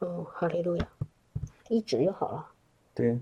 [0.00, 0.88] 哦，哈利路亚，
[1.68, 2.46] 一指就好了。
[2.94, 3.18] 对，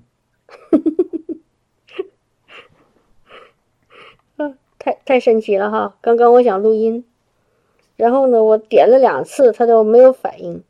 [4.37, 5.97] 啊，太太神奇了哈！
[6.00, 7.04] 刚刚我想录音，
[7.97, 10.62] 然后呢，我点了两次，他都没有反应。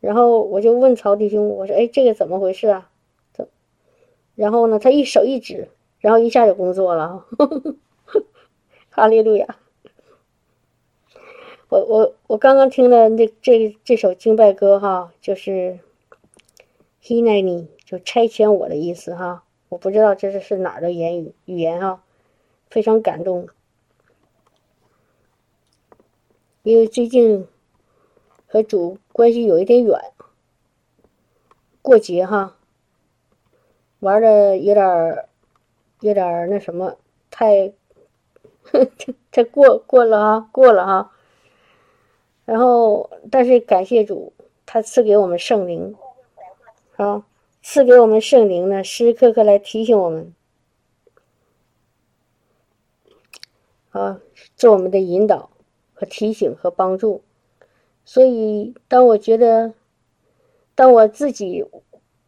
[0.00, 2.90] 然后我就问曹弟兄，我说：“哎，这个怎么回事啊？”
[3.34, 3.48] 怎？
[4.34, 7.26] 然后呢，他一手一指，然后一下就工作了。
[8.90, 9.56] 哈利路亚！
[11.68, 15.78] 我我我刚刚听的那这这首敬拜歌哈，就是
[17.02, 19.44] “Hineni”，就差遣我的意思哈。
[19.68, 22.02] 我不知道这是是哪儿的言语语言哈，
[22.70, 23.48] 非常感动，
[26.62, 27.46] 因为最近。
[28.50, 30.00] 和主关系有一点远，
[31.82, 32.56] 过节哈，
[34.00, 35.28] 玩的有点
[36.00, 36.96] 有点那什么，
[37.30, 37.74] 太，
[39.30, 41.12] 太过过了哈，过了哈。
[42.48, 44.32] 然后，但是感谢主，
[44.64, 45.94] 他赐给我们圣灵，
[46.96, 47.26] 啊，
[47.62, 50.34] 赐给我们圣灵呢，时时刻刻来提醒我们，
[53.90, 54.20] 啊，
[54.56, 55.50] 做我们的引导
[55.92, 57.20] 和提醒和帮助。
[58.06, 59.74] 所以，当我觉得，
[60.74, 61.66] 当我自己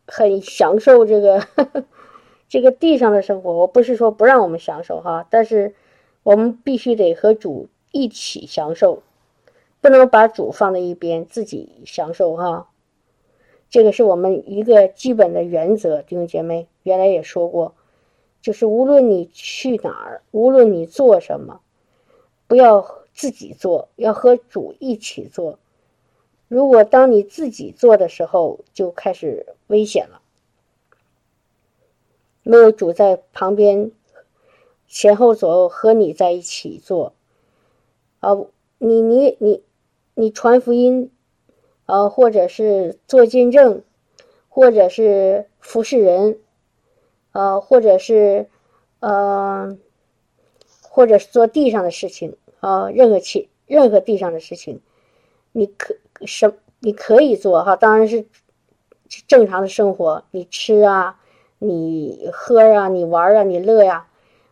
[0.07, 1.47] 很享受这个
[2.47, 5.75] 这个地上的生活，我不是说不让我们享受哈，但是
[6.23, 9.03] 我们必须得和主一起享受，
[9.81, 12.69] 不能把主放在一边，自己享受哈。
[13.69, 17.75] 这个是我们一个基本的原则，弟兄姐妹，原来也说过，
[18.43, 21.61] 就是无论你去哪儿，无论你做什么，
[22.47, 25.59] 不要自己做，要和主一起做。
[26.49, 30.21] 如果当你自己做的时候，就开始危险了。
[32.43, 33.93] 没有主在旁边，
[34.89, 37.13] 前后左右和你在一起做，
[38.19, 38.37] 啊，
[38.79, 39.63] 你你你
[40.21, 41.11] 你传福音，
[41.87, 43.83] 啊，或者是做见证，
[44.49, 46.39] 或者是服侍人，
[47.33, 48.49] 啊，或者是
[49.01, 49.79] 呃，
[50.83, 54.81] 或者是做地上的事情，啊，任何其任何地上的事情，
[55.53, 55.97] 你可。
[56.27, 58.27] 什你可以做哈，当然是
[59.27, 61.19] 正常的生活，你吃啊，
[61.59, 64.07] 你喝啊，你玩啊，你乐呀，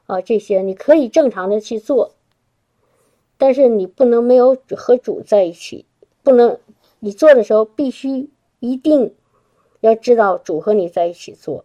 [0.06, 2.14] 啊这些你可以正常的去做，
[3.38, 5.86] 但是你不能没有和主在一起，
[6.22, 6.58] 不能
[6.98, 8.28] 你做的时候必须
[8.60, 9.14] 一定
[9.80, 11.64] 要知道主和你在一起做。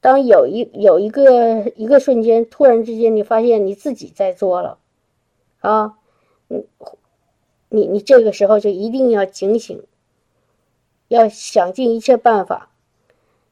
[0.00, 4.78] 当有一有一个一个瞬间，突然之间你发现你自己在做了，
[5.60, 5.98] 啊，
[6.48, 6.64] 嗯。
[7.74, 9.82] 你你这个时候就一定要警醒，
[11.08, 12.70] 要想尽一切办法，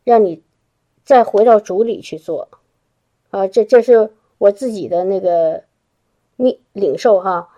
[0.04, 0.42] 让你
[1.04, 2.50] 再回到主里去做，
[3.30, 5.64] 啊，这这是我自己的那个
[6.44, 7.48] 领领受哈。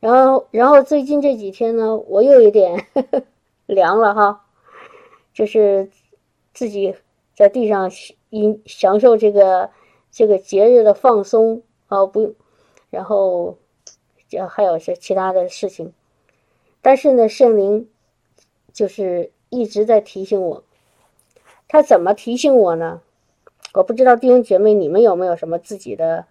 [0.00, 3.22] 然后然后最近这几天呢，我又有点呵 呵
[3.66, 4.44] 凉了哈，
[5.34, 5.90] 就是
[6.54, 6.94] 自己
[7.34, 8.16] 在地上享
[8.64, 9.70] 享受这个
[10.10, 12.34] 这个节日的放松啊，不用，
[12.90, 13.58] 然后
[14.28, 15.92] 这还有些其他的事情。
[16.80, 17.88] 但是呢，圣灵
[18.72, 20.62] 就是一直在提醒我。
[21.66, 23.02] 他怎么提醒我呢？
[23.74, 26.24] 我不知道弟兄姐妹你们有没有什么自己的，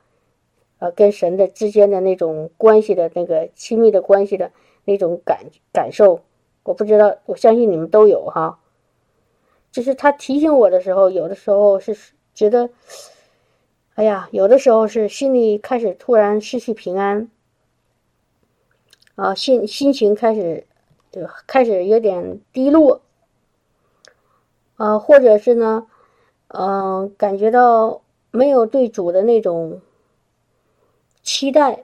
[0.80, 4.52] 呃，跟神的之间的那种关系的那个亲密的关系的
[4.86, 6.22] 那种感感受。
[6.64, 8.60] 我不知道，我相信你们都有哈。
[9.72, 11.96] 就是他提醒我的时候，有的时候是
[12.34, 12.70] 觉得，
[13.96, 17.30] 哎呀，有的时候是心里开始突然失去平安。
[19.16, 20.68] 啊，心心情开始
[21.12, 23.02] 就开始有点低落，
[24.76, 25.88] 啊，或者是呢，
[26.50, 29.82] 嗯，感觉到没有对主的那种
[31.28, 31.84] 期待、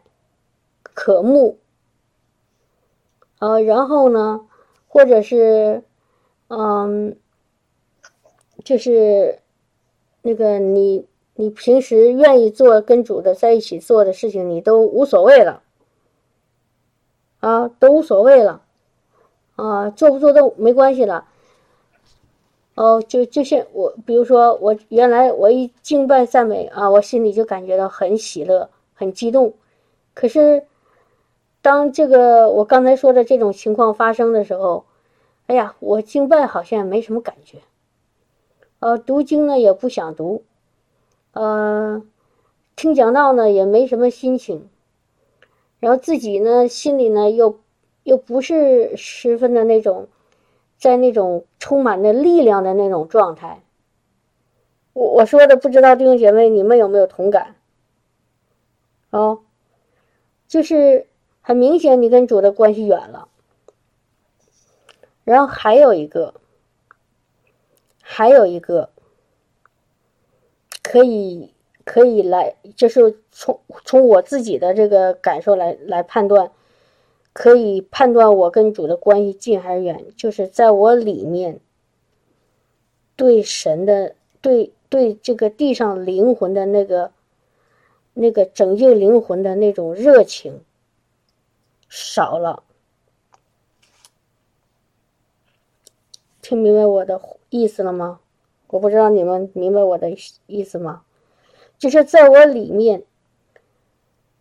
[0.93, 1.57] 渴慕，
[3.39, 4.47] 啊，然后呢，
[4.87, 5.83] 或者是，
[6.47, 7.17] 嗯，
[8.63, 9.39] 就是
[10.21, 11.05] 那个你
[11.35, 15.61] 你平时愿意做跟主的在一起做的事情，你都无所谓了。
[17.41, 18.61] 啊，都无所谓了，
[19.57, 21.27] 啊，做不做都没关系了。
[22.75, 29.53] 哦，就就像我，比如说我原来我一敬拜赞美啊，我心里就感觉到很喜乐、很激动。
[30.13, 30.65] 可是，
[31.61, 34.85] 当这个我刚才说的这种情况发生的时候，
[35.47, 37.59] 哎呀，我敬拜好像没什么感觉。
[38.79, 40.43] 呃，读经呢也不想读，
[41.31, 42.03] 呃，
[42.75, 44.69] 听讲道呢也没什么心情。
[45.79, 47.59] 然后自己呢，心里呢又
[48.03, 50.07] 又不是十分的那种，
[50.77, 53.61] 在那种充满的力量的那种状态。
[54.93, 57.55] 我我说的不知道弟兄姐妹你们有没有同感？
[59.13, 59.41] 哦，
[60.47, 61.05] 就是
[61.39, 63.27] 很明显你跟主的关系远了，
[65.23, 66.33] 然后还有一个，
[68.01, 68.89] 还有一个
[70.81, 71.53] 可以
[71.85, 76.51] 可以来，就是从从我自己的这个感受来来判断，
[77.33, 81.59] 可以判断我跟主的关系近还是远，就是在我里面
[83.15, 87.11] 对神的对对这个地上灵魂的那个
[88.13, 90.61] 那个拯救灵魂的那种热情
[91.89, 92.63] 少了。
[96.41, 98.19] 听明白我的意思了吗？
[98.67, 100.09] 我不知道你们明白我的
[100.47, 101.03] 意思吗？
[101.77, 103.03] 就是在我里面，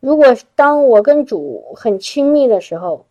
[0.01, 3.07] 如果当我跟主很亲密的时候，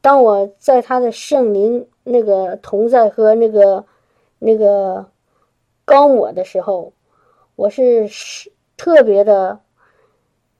[0.00, 3.84] 当我在他的圣灵那个同在和那个
[4.38, 5.06] 那个
[5.84, 6.92] 高我的时候，
[7.54, 8.08] 我是
[8.76, 9.60] 特别的，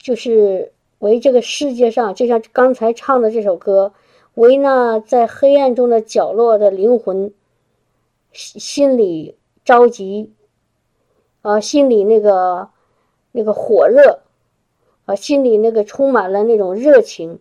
[0.06, 3.92] 就是为这个世界上，就像刚才唱的这首歌，
[4.34, 7.34] 为那在黑暗中的角落的灵魂。
[8.30, 10.32] 心里着急，
[11.42, 12.68] 啊，心里那个
[13.32, 14.20] 那个火热，
[15.06, 17.40] 啊，心里那个充满了那种热情，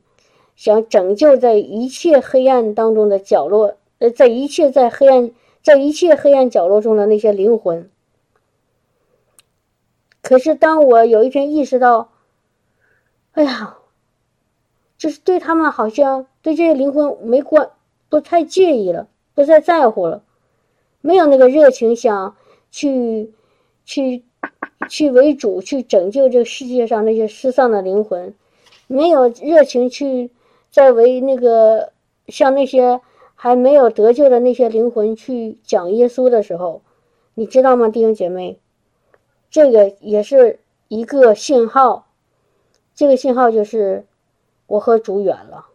[0.56, 5.30] 想拯救在一切黑暗当中的角落，呃，在一切在黑暗
[5.62, 7.92] 在一切黑暗角落中的那些灵魂。
[10.24, 12.10] 可是当我有一天意识到，
[13.36, 13.78] 哎呀，
[14.98, 17.70] 就是对他们好像对这些灵魂没关，
[18.10, 20.24] 不太介意了，不再在乎了。
[21.02, 22.36] 没有那个热情，想
[22.72, 23.34] 去
[23.84, 24.24] 去
[24.90, 28.34] 去为主，去拯救这个世界上那些失丧的灵魂，
[28.88, 30.32] 没有热情去
[30.72, 31.92] 再为那个
[32.30, 33.02] 像那些
[33.36, 36.82] 还没有得救的那些灵魂去讲耶稣的时候，
[37.34, 38.58] 你知道吗，弟兄姐妹？
[39.52, 42.08] 这个也是一个信号，
[42.96, 44.06] 这个信号就是
[44.68, 45.68] 我和主远了。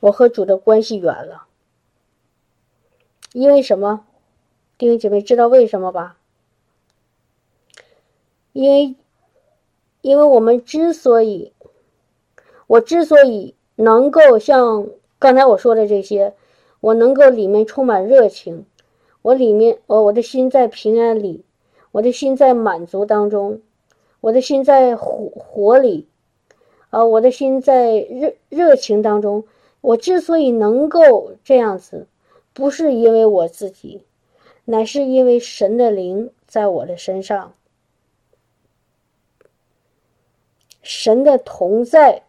[0.00, 1.46] 我和主的关系远了，
[3.32, 4.06] 因为什么？
[4.76, 6.18] 弟兄姐妹知道为什么吧？
[8.52, 8.94] 因为，
[10.02, 11.54] 因为我们之所以，
[12.66, 14.86] 我之所以能够像
[15.18, 16.34] 刚才我说的这些，
[16.80, 18.66] 我能够里面充满热情，
[19.22, 21.46] 我里面，我我的心在平安里，
[21.94, 23.60] 我的心在满足当中，
[24.20, 26.08] 我的心在火火里，
[26.90, 29.44] 啊，我的心在热热情当中。
[29.80, 32.08] 我之所以能够这样子，
[32.52, 34.02] 不是因为我自己，
[34.64, 37.54] 乃是因为神的灵在我的身上，
[40.82, 42.24] 神的同在，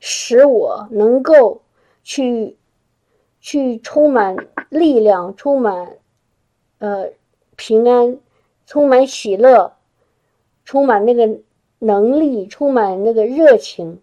[0.00, 1.60] 使我能够
[2.02, 2.56] 去
[3.40, 4.36] 去充满
[4.70, 5.98] 力量，充满
[6.78, 7.10] 呃
[7.54, 8.18] 平安，
[8.66, 9.74] 充满喜乐，
[10.64, 11.40] 充满那个
[11.78, 14.00] 能力，充满那个热情。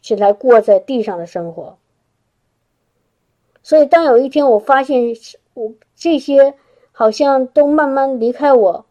[0.00, 1.78] 起来过在地上的生活，
[3.62, 5.14] 所以当有一天我发现
[5.54, 6.54] 我这些
[6.90, 8.84] 好像都慢慢离开我，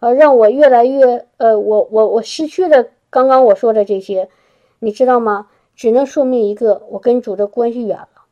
[0.00, 4.28] 呃，让我越来越呃，我我我失去了刚刚我说的这些，
[4.80, 5.48] 你知道吗？
[5.74, 8.26] 只能说明一个，我跟主的关系远了。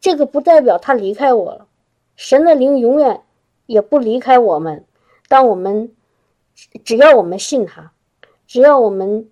[0.00, 1.68] 这个不代表他离开我了，
[2.16, 3.22] 神的灵永远
[3.66, 4.84] 也不离开我们。
[5.28, 5.92] 当我们
[6.84, 7.92] 只要我们信他，
[8.46, 9.28] 只要我们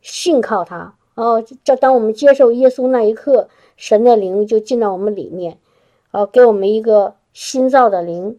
[0.00, 0.94] 信靠他。
[1.14, 5.58] 哦，这当我们接受耶稣那一刻，神的灵就进到我们里面，
[6.10, 8.38] 啊，给我们一个新造的灵。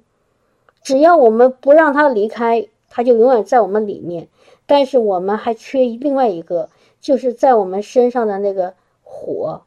[0.81, 4.29] 只要我们不让他离开，他就永远在我们里面。
[4.65, 6.69] 但是我们还缺另外一个，
[7.01, 9.63] 就是在我们身上的那个火，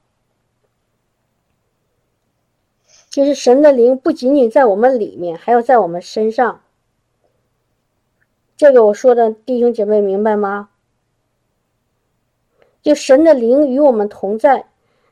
[3.12, 6.62] 就是神的灵不仅仅在我们里面，还要在我们身上。
[8.57, 10.71] 这个我说的弟兄姐妹明白吗？
[12.81, 14.64] 就神的灵与我们同在，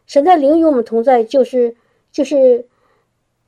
[0.07, 1.77] 神的灵与我们同在，就是
[2.11, 2.65] 就是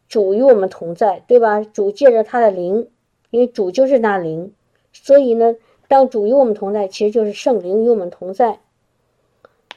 [0.06, 1.62] 主与我们同在，对吧？
[1.62, 2.90] 主借着他的灵，
[3.30, 4.52] 因为主就是那灵，
[4.92, 5.54] 所以呢，
[5.88, 8.60] 当主与我们同在，其实就是圣灵与我们同在。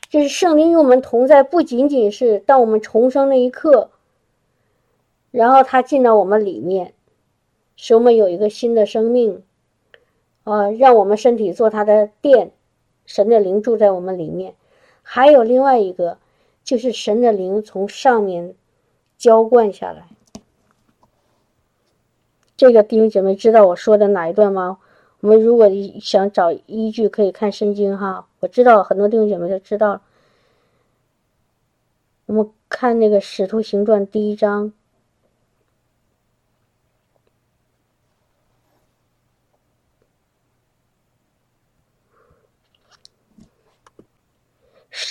[0.10, 3.90] 就是圣灵与我们同在，不仅仅是当我们重生那一刻，
[5.36, 6.94] 然后他进到我们里面，
[7.76, 9.44] 使我们有一个新的生命，
[10.46, 12.54] 啊，让我们身体做他的殿。
[13.06, 14.56] 神的灵住在我们里面，
[15.04, 16.18] 还有另外一个，
[16.64, 18.56] 就是神的灵从上面
[19.18, 20.08] 浇灌下来。
[22.56, 24.80] 这个弟兄姐妹知道我说的哪一段吗？
[25.20, 28.26] 我们如果想找依据，可以看圣经哈。
[28.40, 30.02] 我知道很多弟兄姐妹都知道。
[32.26, 34.72] 我们看那个《使徒行传》第一章。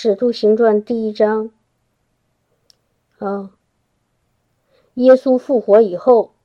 [0.05, 1.49] 使徒行传第一章，
[3.17, 3.49] 啊，
[4.93, 6.35] 耶稣复活以后，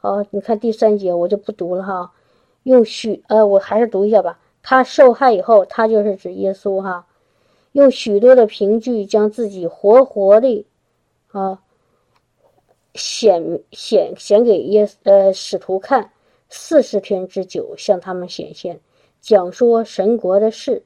[0.00, 2.14] 啊，你看第三节我就不读了哈，
[2.62, 4.40] 用许呃，我还是读一下吧。
[4.62, 7.06] 他受害以后，他就是指耶稣哈，
[7.72, 10.64] 用许多的凭据将自己活活的
[11.32, 11.62] 啊
[12.94, 16.12] 显显显给耶呃使徒看，
[16.48, 18.80] 四十天之久向他们显现，
[19.20, 20.84] 讲说神国的事。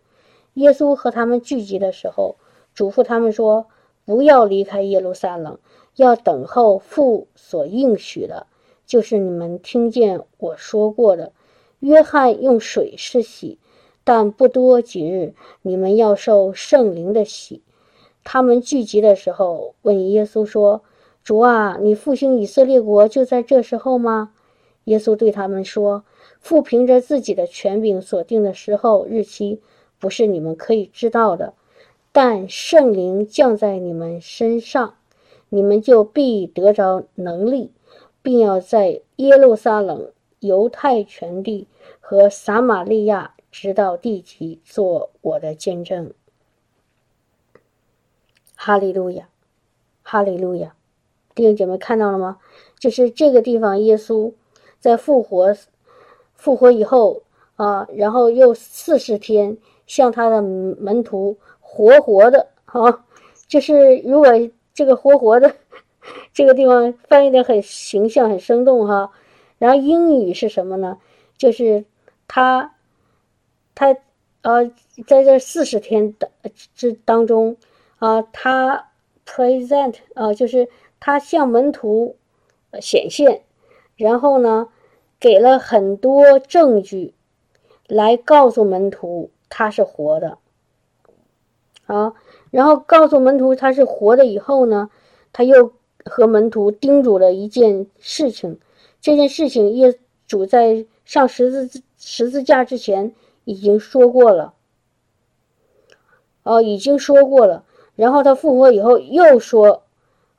[0.56, 2.36] 耶稣和他们聚集的时候，
[2.74, 3.66] 嘱咐他们说
[4.06, 5.58] ：“不要离开耶路撒冷，
[5.96, 8.46] 要等候父所应许的，
[8.86, 11.32] 就是你们听见我说过的。
[11.80, 13.58] 约翰用水施洗，
[14.02, 17.62] 但不多几日，你们要受圣灵的洗。”
[18.24, 20.80] 他们聚集的时候，问耶稣说
[21.22, 24.32] ：“主啊，你复兴以色列国就在这时候吗？”
[24.84, 26.04] 耶稣对他们说
[26.40, 29.60] ：“父凭着自己的权柄所定的时候日期。”
[29.98, 31.54] 不是你们可以知道的，
[32.12, 34.96] 但圣灵降在你们身上，
[35.48, 37.72] 你们就必得着能力，
[38.22, 40.10] 并要在耶路撒冷、
[40.40, 41.66] 犹太全地
[42.00, 46.12] 和撒玛利亚直到地极做我的见证。
[48.54, 49.28] 哈利路亚，
[50.02, 50.74] 哈利路亚！
[51.34, 52.38] 弟兄姐妹看到了吗？
[52.78, 54.32] 就是这个地方，耶稣
[54.80, 55.54] 在复活、
[56.34, 57.22] 复活以后
[57.56, 59.58] 啊，然后又四十天。
[59.86, 63.04] 向他的门徒活活的啊，
[63.48, 64.28] 就是如果
[64.74, 65.54] 这个活活的
[66.32, 69.10] 这个地方翻译的很形象、很生动哈。
[69.58, 70.98] 然后英语是什么呢？
[71.38, 71.84] 就是
[72.28, 72.74] 他
[73.74, 73.96] 他
[74.42, 74.70] 呃
[75.06, 76.30] 在这四十天的
[76.74, 77.56] 之当中
[77.98, 78.90] 啊，他
[79.24, 80.68] present 啊，就是
[81.00, 82.16] 他向门徒
[82.80, 83.42] 显现，
[83.96, 84.68] 然后呢
[85.18, 87.14] 给了很多证据
[87.86, 89.30] 来告诉门徒。
[89.48, 90.38] 他是活的，
[91.84, 92.14] 好，
[92.50, 94.90] 然后告诉门徒他是活的以后呢，
[95.32, 95.72] 他又
[96.04, 98.58] 和门徒叮嘱了一件事情。
[99.00, 104.54] 这件事情耶主在上十字十字架之前已经说过了，
[106.42, 107.64] 哦，已经说过了。
[107.94, 109.84] 然后他复活以后又说，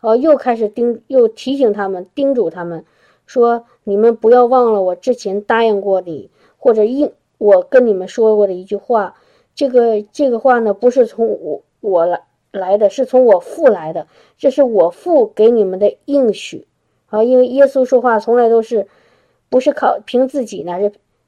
[0.02, 2.86] 哦，又开始叮又提醒他们，叮嘱他们
[3.26, 7.14] 说：你们不要忘了我之前答应过你，或者应。
[7.38, 9.16] 我跟你们说过的一句话，
[9.54, 16.68] 这个这个话呢，不是从我我来来的，是从我父来的，这是我父给你们的应许
[17.08, 17.24] 啊。
[17.24, 18.88] 因为耶稣说话从来都是
[19.50, 20.80] 不是靠凭自己呢，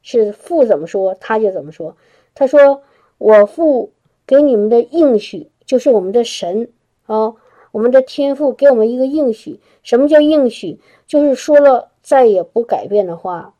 [0.01, 1.95] 是是父怎么说他就怎么说。
[2.33, 2.81] 他说
[3.17, 3.91] 我父
[4.25, 6.69] 给你们的应许就是我们的神
[7.05, 7.35] 啊，
[7.71, 9.59] 我们的天父给我们一个应许。
[9.83, 10.79] 什么叫应许？
[11.05, 13.53] 就是说了再也不改变的话。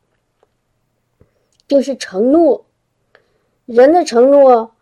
[1.70, 2.66] 就是承诺，
[3.64, 4.72] 人的承诺，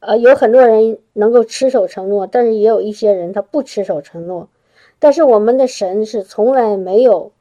[0.00, 4.48] 呃，有很多人能够持守承诺，但是也有一些人他不持守承诺。
[4.98, 7.32] 但是我们的神是从来没有，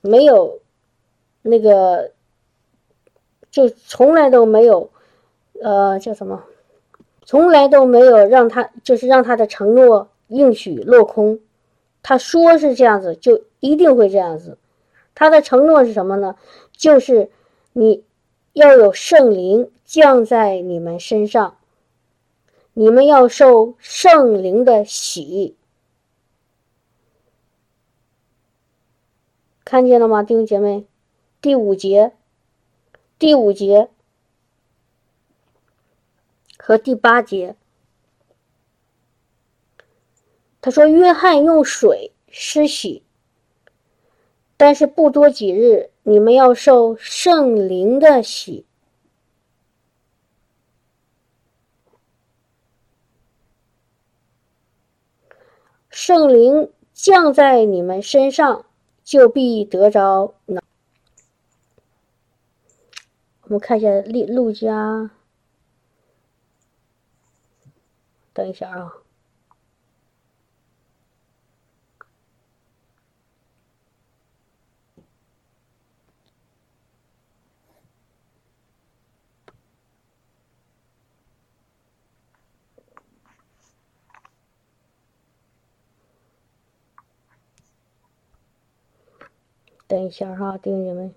[0.00, 0.60] 没有
[1.42, 2.12] 那个，
[3.50, 4.88] 就从来都没有，
[5.60, 6.42] 呃，叫什么？
[7.26, 11.38] 从来都没有让他就是让他的承诺应许落空。
[12.02, 14.56] 他说是这样子，就一定会这样子。
[15.14, 16.34] 他的承诺是什么呢？
[16.72, 17.28] 就是
[17.78, 18.04] 你。
[18.56, 21.58] 要有圣灵降在你们身上，
[22.72, 25.54] 你们要受圣灵的洗，
[29.62, 30.86] 看见了吗，弟兄姐妹？
[31.42, 32.14] 第五节，
[33.18, 33.90] 第五节
[36.56, 37.56] 和第八节，
[40.62, 43.02] 他说：“约翰用水施洗。”
[44.56, 48.64] 但是不多几日，你们要受圣灵的洗。
[55.90, 58.66] 圣灵降在你们身上，
[59.02, 60.34] 就必得着。
[63.42, 63.88] 我们看一下
[64.28, 64.70] 《路路加》，
[68.32, 69.05] 等一下啊。
[89.88, 91.14] 等一下哈，弟兄们，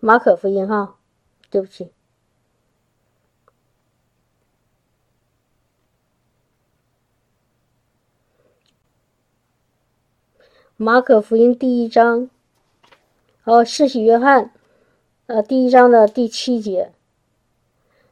[0.00, 0.96] 马可福音哈，
[1.50, 1.92] 对不起，
[10.76, 12.28] 马可福音第一章，
[13.42, 14.52] 好，施洗约翰，
[15.26, 16.92] 呃，第一章的第七节，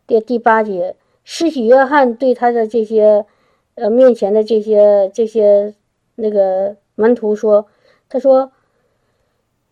[0.07, 0.97] 第第八节，
[1.29, 3.27] 施洗约翰对他的这些，
[3.75, 5.75] 呃，面前的这些这些
[6.15, 7.67] 那个门徒说，
[8.09, 8.53] 他说，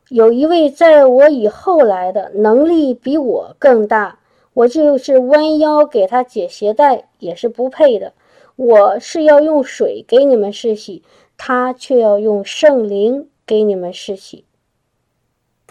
[0.08, 4.18] 有一位在我以后来的，能力比我更大，
[4.52, 8.14] 我就是弯腰给他解鞋带也是不配的。
[8.56, 11.04] 我是要用水给你们施洗，
[11.36, 14.44] 他却要用圣灵给你们施洗。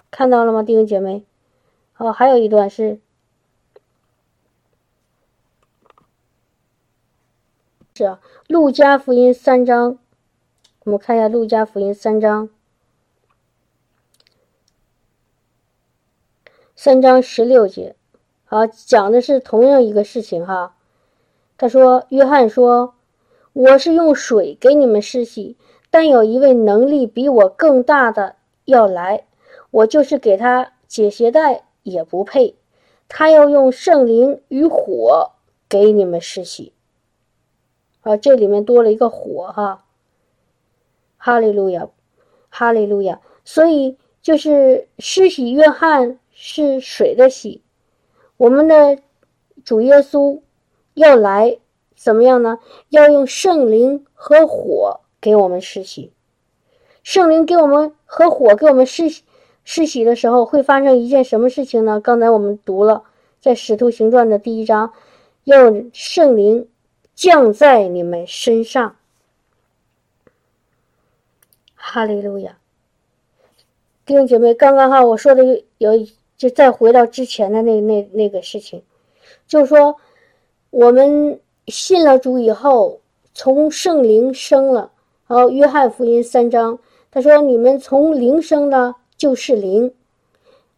[0.10, 1.26] 看到了吗，弟兄姐妹？
[1.98, 3.02] 哦，还有一段是，
[7.96, 10.00] 是啊，《路加福音》三章，
[10.84, 12.50] 我们看一下《路加福音》三章，
[16.76, 17.96] 三章十六节，
[18.46, 20.76] 好，讲的是同样一个事情哈。
[21.56, 22.96] 他说：“约翰说，
[23.54, 25.56] 我是用水给你们施洗，
[25.92, 29.28] 但有一位能力比我更大的要来。”
[29.70, 32.56] 我就是给他解鞋带也不配，
[33.08, 35.32] 他要用圣灵与火
[35.70, 36.73] 给你们施洗。
[38.04, 39.84] 啊，这里面多了一个火哈，
[41.18, 41.90] 哈利路亚，
[42.50, 43.20] 哈利路亚。
[43.44, 47.62] 所以就是施洗约翰是水的洗，
[48.38, 49.00] 我们的
[49.66, 50.40] 主耶稣
[50.94, 51.58] 要来
[51.96, 52.60] 怎么样呢？
[52.90, 56.14] 要用圣灵和火给我们施洗，
[57.04, 59.24] 圣灵给我们和火给我们施洗。
[59.66, 62.02] 施洗的时候会发生一件什么事情呢？
[62.02, 63.04] 刚才我们读了，
[63.40, 64.92] 在《使徒行传》的第一章，
[65.46, 66.68] 要圣灵
[67.16, 68.96] 降在你们身上。
[71.76, 72.58] 哈利路亚，
[74.06, 75.92] 弟兄姐妹，刚刚哈我说的有，
[76.38, 78.84] 就再回到之前的那那那个事情，
[79.48, 79.98] 就说
[80.70, 83.02] 我们信了主以后，
[83.34, 84.92] 从圣灵生了。
[85.28, 86.80] 然后约翰福音三章
[87.10, 89.94] 他说：“你们从灵生呢。”就是灵，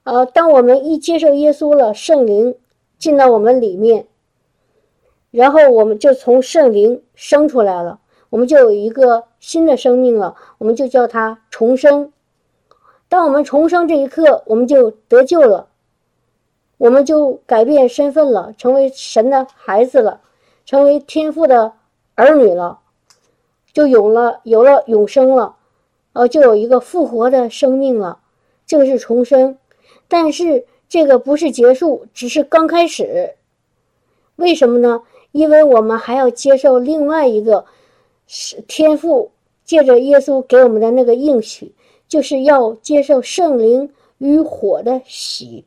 [0.04, 0.24] 啊！
[0.24, 2.56] 当我们一接受耶稣了，圣灵
[3.00, 4.06] 进到我们里面，
[5.36, 12.14] 然后我们就从圣灵生出来了，我们就有一个新的生命了，我们就叫它重生。
[13.10, 15.68] 当我们重生这一刻，我们就得救了，
[16.78, 20.22] 我们就改变身份了，成为神的孩子了，
[20.66, 21.74] 成为天父的
[22.16, 22.80] 儿女了，
[23.74, 25.58] 就有了有了永生了，
[26.14, 28.20] 呃，就有一个复活的生命了。
[28.66, 29.58] 这个是重生，
[30.08, 33.36] 但是这个不是结束，只是刚开始。
[34.38, 35.02] 为什么呢？
[35.36, 37.66] 因为我们还要接受另外一个
[38.26, 39.32] 是天赋，
[39.66, 41.76] 借着耶稣给我们的那个应许，
[42.08, 45.66] 就是要接受圣灵与火的洗。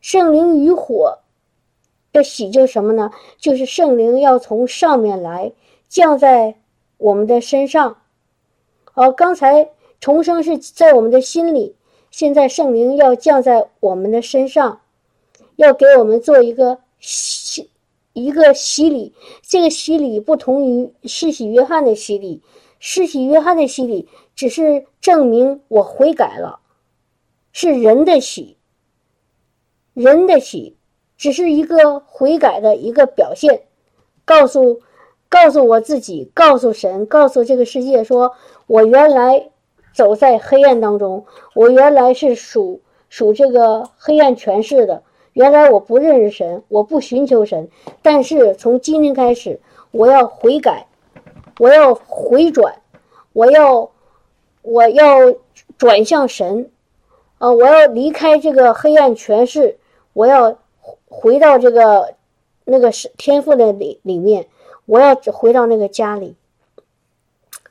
[0.00, 1.20] 圣灵与火
[2.12, 3.12] 的洗就什么呢？
[3.38, 5.52] 就是圣灵要从上面来
[5.88, 6.56] 降在
[6.96, 7.98] 我们的身上。
[8.82, 11.76] 好，刚才重生是在我们的心里。
[12.10, 14.80] 现在圣灵要降在我们的身上，
[15.54, 17.70] 要给我们做一个洗
[18.18, 19.14] 一个洗礼。
[19.42, 22.42] 这个洗礼不同于施洗约翰的洗礼，
[22.78, 26.60] 施洗约翰的洗礼只是证明我悔改了，
[27.52, 28.56] 是人的洗，
[29.94, 30.76] 人的洗
[31.16, 33.62] 只是一个悔改的一个表现，
[34.24, 34.80] 告诉
[35.28, 38.34] 告诉我自己，告诉神，告诉这个世界，说
[38.66, 39.50] 我原来。
[39.94, 45.02] 走在黑暗当中，我原来是属属这个黑暗权势的。
[45.38, 47.68] 原来我不认识神，我不寻求神。
[48.02, 49.60] 但是从今天开始，
[49.92, 50.88] 我要悔改，
[51.60, 52.82] 我要回转，
[53.32, 53.88] 我要
[54.62, 55.32] 我要
[55.76, 56.72] 转向神，
[57.38, 59.78] 啊，我要离开这个黑暗权势，
[60.12, 60.58] 我要
[61.08, 62.16] 回到这个
[62.64, 64.48] 那个是天赋的里里面，
[64.86, 66.34] 我要回到那个家里，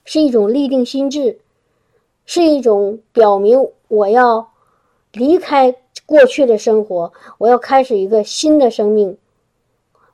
[0.05, 1.41] 是一种立定心智。
[2.29, 4.51] 是一种表明我要
[5.13, 5.73] 离开
[6.07, 9.19] 过去的生活，我要开始一个新的生命。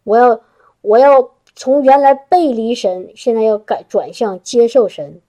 [0.03, 0.41] 我要
[0.82, 5.21] 我要从原来背离神，现在要改转向接受神。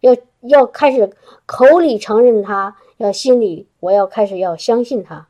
[0.00, 1.12] 要要开始
[1.44, 5.28] 口里承认他，要心里我要开始要相信他。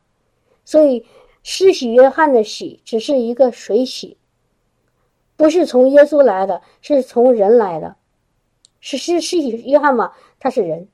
[0.64, 1.04] 所以
[1.42, 4.16] 施洗约翰的洗只是一个水洗，
[5.36, 7.96] 不是从耶稣来的，是从人来的。
[8.80, 10.12] 是是是约翰嘛？
[10.38, 10.88] 他是人，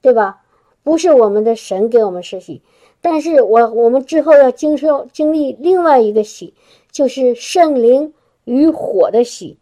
[0.00, 0.43] 对吧？
[0.84, 2.62] 不是我们的神给我们施洗，
[3.00, 6.54] 但是我我们之后要经受经历另外一个洗，
[6.92, 9.58] 就是圣灵与火的洗。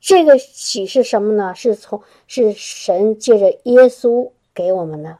[0.00, 1.54] 这个洗是什么呢？
[1.54, 5.18] 是从是神借着耶稣给我们的，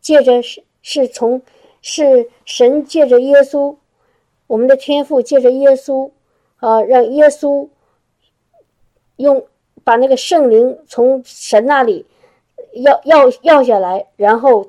[0.00, 1.42] 借着是是从
[1.80, 3.76] 是神借着耶稣，
[4.48, 6.10] 我们的天赋借着耶稣
[6.56, 7.68] 啊，让耶稣。
[9.16, 9.46] 用
[9.84, 12.04] 把那个圣灵从神那里
[12.82, 14.68] 要要要下来，然后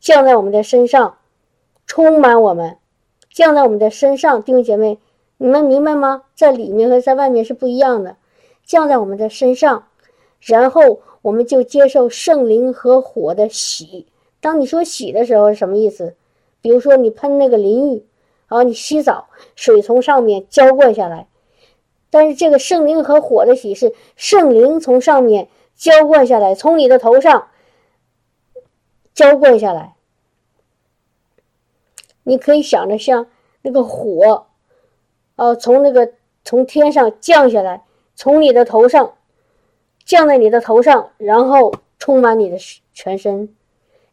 [0.00, 1.18] 降在我们的身上，
[1.86, 2.78] 充满我们，
[3.30, 4.42] 降在我们的身上。
[4.42, 4.98] 弟兄姐妹，
[5.36, 6.22] 你们明白吗？
[6.34, 8.16] 在里面和在外面是不一样的，
[8.64, 9.88] 降在我们的身上，
[10.40, 14.06] 然后我们就接受圣灵和火的洗。
[14.40, 16.16] 当你说洗的时候是什么意思？
[16.62, 18.06] 比如说你喷那个淋浴，
[18.46, 21.28] 啊，你洗澡，水从上面浇灌下来，
[22.08, 25.48] 但是这个圣灵和火的洗是圣灵从上面。
[25.82, 27.48] 浇灌下来，从你的头上
[29.12, 29.96] 浇灌下来。
[32.22, 33.26] 你可以想着像
[33.62, 34.46] 那个火，
[35.34, 36.12] 哦，从那个
[36.44, 37.82] 从天上降下来，
[38.14, 39.14] 从你的头上
[40.04, 42.56] 降在你的头上，然后充满你的
[42.92, 43.52] 全身。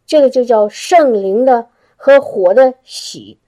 [0.07, 3.38] 这个就叫圣灵的和火的喜。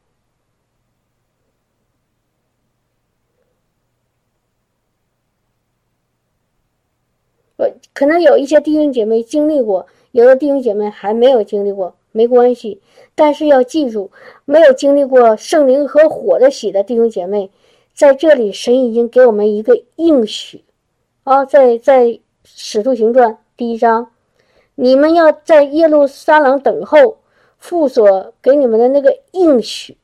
[7.93, 12.81] 可能有一些弟兄姐妹经历过，有的弟兄姐妹还没有经历过，没关系。
[13.13, 14.09] 但是要记住，
[14.45, 17.51] 没有经历过圣灵和火的喜的弟兄姐妹，
[17.93, 20.63] 在这里神已经给我们一个应许
[21.23, 24.11] 啊，在在使徒行传第一章，
[24.75, 27.17] 你们要在耶路撒冷等候
[27.57, 29.97] 父所给你们的那个应许，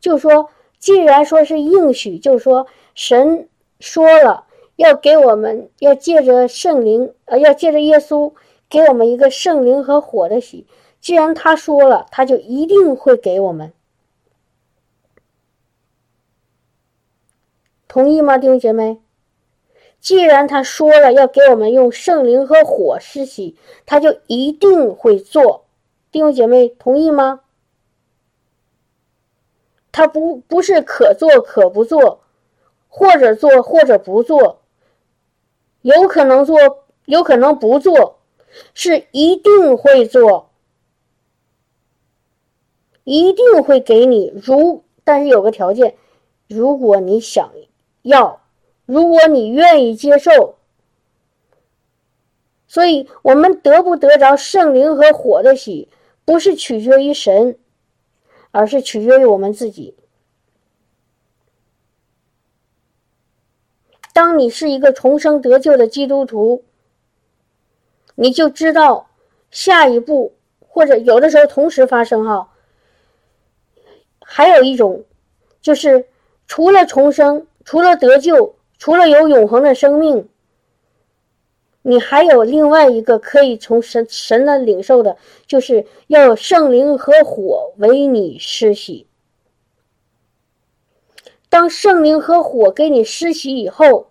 [0.00, 4.44] 就说，既然说是应许，就说神说了。
[4.76, 8.32] 要给我们，要借着圣灵，呃，要借着耶稣
[8.68, 10.66] 给我们一个圣灵和火的喜。
[11.00, 13.72] 既然他说了，他就一定会给我们，
[17.88, 19.00] 同意吗，弟兄姐妹？
[19.98, 25.64] 既然他说了要给我们用圣灵和火施洗，他就一定会做，
[26.12, 27.40] 弟兄姐妹同意吗？
[29.90, 32.20] 他不不是可做可不做，
[32.88, 34.60] 或者做或者不做。
[35.86, 36.58] 有可能做，
[37.04, 38.18] 有可能不做，
[38.74, 40.50] 是一定会做，
[43.04, 44.32] 一定会给你。
[44.34, 45.94] 如但是有个条件，
[46.48, 47.52] 如果你想
[48.02, 48.40] 要，
[48.84, 50.56] 如果你愿意接受，
[52.66, 55.88] 所以我们得不得着圣灵和火的喜，
[56.24, 57.60] 不是取决于神，
[58.50, 59.94] 而是取决于我们自己。
[64.16, 66.64] 当你是一个重生得救的基督徒，
[68.14, 69.10] 你就知道
[69.50, 72.48] 下一步，或者有的时候同时发生哈。
[74.20, 75.04] 还有一种，
[75.60, 76.06] 就是
[76.46, 80.26] 除了重生，除了得救，除了有永恒的生命，
[81.82, 89.06] 你还有另外一个可以从神神的领受的，就是要圣灵和火为你施洗。
[91.56, 94.08] 当圣灵和火给你施洗以后，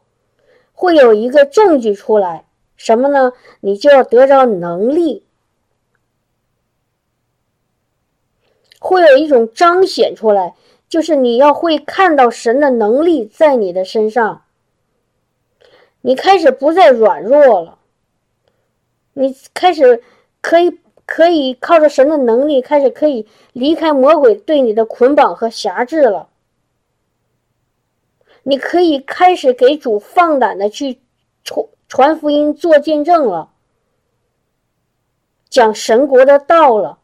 [0.74, 3.34] 会有一个证据出来，什么呢？
[3.60, 5.28] 你就要得着能力，
[8.80, 10.56] 会有一种彰显出来，
[10.90, 14.42] 就是你要会看到神的能力在你的身上，
[16.02, 17.78] 你开始不再软弱了，
[19.14, 20.02] 你开始
[20.42, 26.30] 可以可以靠着神的能力，开始可以离开魔鬼对你的捆绑和辖制了。
[28.48, 31.00] 你可以开始给主放胆的去
[31.44, 33.52] 传传福音、做见证了，
[35.50, 37.00] 讲神国的道了。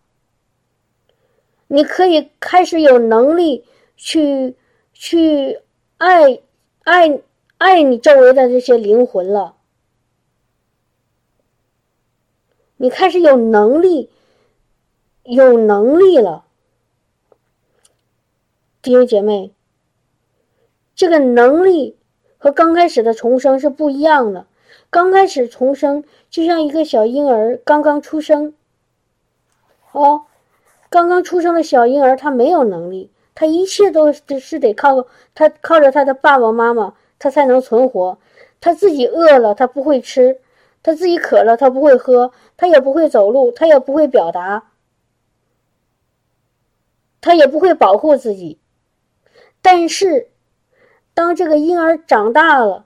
[1.66, 3.66] 你可以开始有能力
[3.98, 4.56] 去
[4.94, 5.62] 去
[5.98, 6.40] 爱
[6.84, 7.20] 爱
[7.58, 9.56] 爱你周围的这些灵魂了。
[12.78, 14.12] 你开始有能力，
[15.24, 16.46] 有能力了，
[18.84, 19.52] 弟兄姐妹。
[21.02, 21.98] 这个能力
[22.38, 24.46] 和刚开始的重生是不一样的。
[24.92, 28.54] 刚开始重生就像一个小婴儿刚刚出生，
[29.94, 30.26] 哦，
[30.92, 38.20] 刚刚出生的小婴儿他没有能力，他一切都是得靠他靠着他的爸爸妈妈，他才能存活。
[38.60, 40.40] 他自己饿了他不会吃，
[40.84, 44.70] 他自己渴了他不会喝，他也不会走路，他也不会表达，
[47.20, 48.60] 他也不会保护自己，
[49.64, 50.28] 但是。
[51.14, 52.86] 当这个婴儿长大了，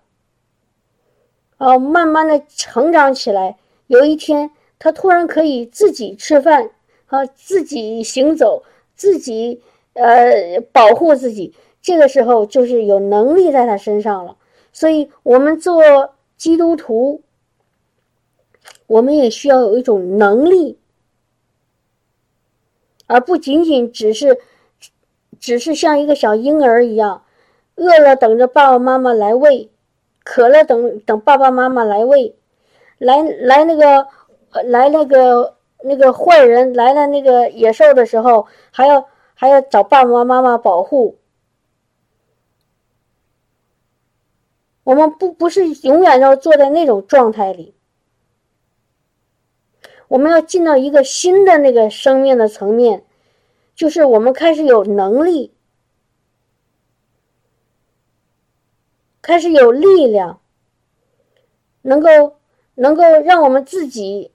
[1.58, 3.58] 啊，慢慢的成长起来，
[3.88, 6.72] 有一天他突然可以自己吃饭，
[7.06, 8.64] 啊，自己行走，
[8.96, 9.62] 自己
[9.94, 14.38] 呃保护自己，这个时候就是有能力在他身上了。
[14.74, 17.22] 所以，我们做基督徒，
[18.88, 20.78] 我们也需要有一种能力，
[23.08, 24.40] 而不仅仅只是
[25.40, 27.22] 只是像一个小婴儿一样。
[27.76, 29.70] 饿了等着爸爸妈妈来喂，
[30.24, 32.36] 渴了等等爸爸妈妈来喂，
[32.98, 34.08] 来来那个
[34.64, 41.18] 来那个那个坏人来了那个野兽的时候，还要还要找爸爸妈妈保护。
[44.84, 47.74] 我们不不是永远要坐在那种状态里，
[50.08, 53.04] 我们要进到一个新的那个生命的层面，
[53.74, 55.55] 就是我们开始有能力，
[59.26, 60.40] 开始有力量，
[61.82, 62.36] 能够
[62.76, 64.30] 能够让我们自己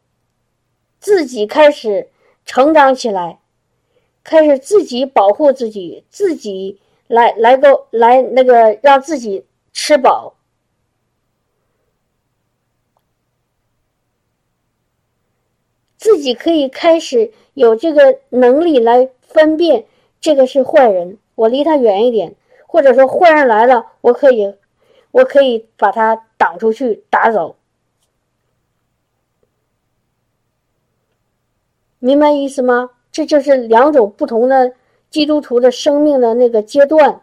[0.98, 2.08] 自己开始
[2.44, 3.38] 成长起来，
[4.24, 10.34] 开始自己保护自己，自己来来够来那个让自己吃饱。
[15.96, 19.86] 自己可以开始有这个能力来分辨
[20.20, 22.34] 这个是坏人，我离他远一点，
[22.66, 24.56] 或者说坏人来了，我可以，
[25.10, 27.56] 我可以把他挡出去，打走，
[31.98, 32.90] 明白意思吗？
[33.12, 34.72] 这就是两种不同的
[35.08, 37.20] 基督徒的生命的那个阶段。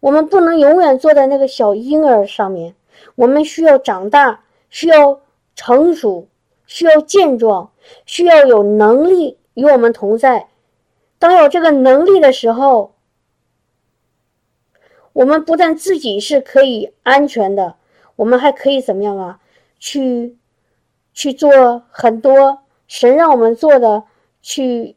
[0.00, 2.74] 我们不能永远坐在那个小婴儿上面，
[3.14, 5.20] 我们需要长大，需要
[5.54, 6.28] 成熟。
[6.64, 7.70] 需要健壮，
[8.06, 10.48] 需要有能力与我们同在。
[11.18, 12.91] 当有这个能力的时候，
[15.12, 17.76] 我们不但自己是可以安全的，
[18.16, 19.40] 我们还可以怎么样啊？
[19.78, 20.36] 去
[21.12, 24.04] 去做很多神让我们做的，
[24.40, 24.96] 去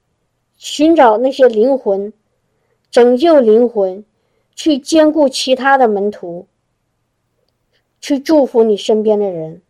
[0.57, 2.13] 寻找那些灵魂，
[2.89, 4.05] 拯救灵魂，
[4.53, 6.47] 去兼顾其他的门徒，
[7.99, 9.61] 去祝福你身边的人。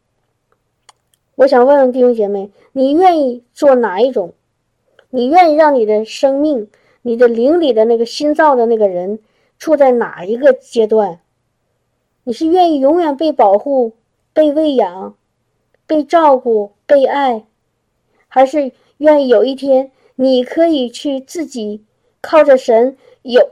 [1.36, 4.34] 我想问问弟兄姐妹，你愿意做哪一种？
[5.10, 6.70] 你愿意让你的生命、
[7.02, 9.20] 你的灵里的那个新造的那个人
[9.58, 11.20] 处在哪一个阶段？
[12.24, 13.94] 你是愿意永远被保护、
[14.34, 15.16] 被喂养、
[15.86, 17.46] 被照顾、被爱，
[18.28, 21.84] 还是愿意有一天你可以去自己
[22.22, 23.52] 靠着神有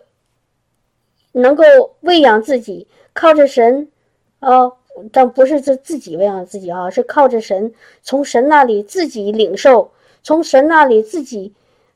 [1.31, 1.63] 能够
[2.01, 3.91] 喂养自己，靠着神
[4.39, 4.73] 啊？
[5.11, 11.53] 但不是自自己喂养自己啊，是靠着神，从神那里自己领受，从神那里自己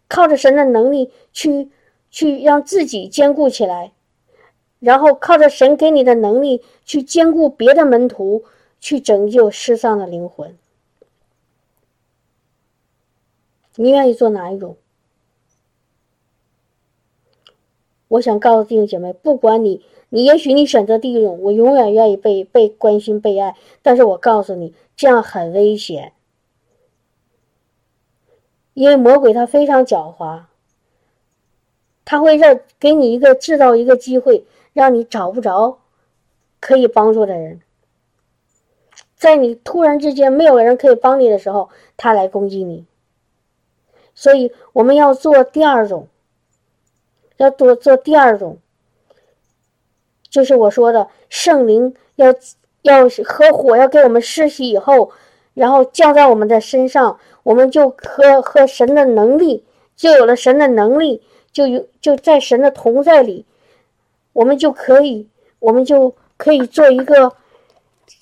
[0.08, 1.70] 靠着神的能力去
[2.10, 3.92] 去让自己坚固起来，
[4.80, 8.44] 然后靠着神给你的能力去兼顾别的门徒，
[8.80, 10.58] 去拯救失丧的灵魂。
[13.76, 14.78] 你愿意做哪一种？
[18.08, 19.84] 我想告诉弟兄姐妹，不管你。
[20.10, 26.14] 你也许你选择第一种，我永远愿意被被关心被爱，但是我告诉你，这样很危险，
[28.74, 30.44] 因为魔鬼他非常狡猾，
[32.06, 34.46] 他会让给你一个制造一个机会，
[34.78, 35.80] 让你找不着
[36.60, 37.62] 可以帮助的人，
[39.16, 42.86] 在你突然之间没有人可以帮你的时候，他来攻击你，
[44.14, 46.08] 所以我们要做第二种，
[47.38, 48.60] 要多做第二种。
[50.30, 52.28] 就是我说的，圣灵要
[52.84, 55.10] 要和火要给我们施洗以后，
[55.56, 63.48] 然后降在我们的身上，我们就和和神的能力就有了神的能力，就有就在神的同在里，
[64.38, 67.34] 我们就可以，我们就可以做一个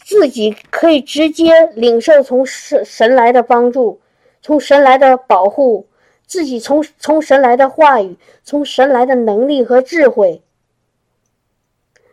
[0.06, 4.00] 自己可以直接领受从神神来的帮助，
[4.42, 5.88] 从神来的保护，
[6.26, 10.42] 自己从从神来的话语，从神来的能力和智慧。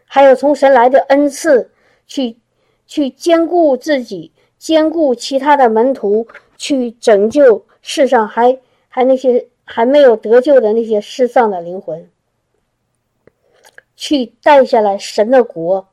[0.05, 1.71] 还有从神来的恩赐，
[2.09, 2.37] 去
[2.89, 12.11] 去兼顾自己，兼顾其他的门徒，去拯救世上还还那些还没有得救的那些失丧的灵魂，
[14.03, 15.87] 去带下来神的国。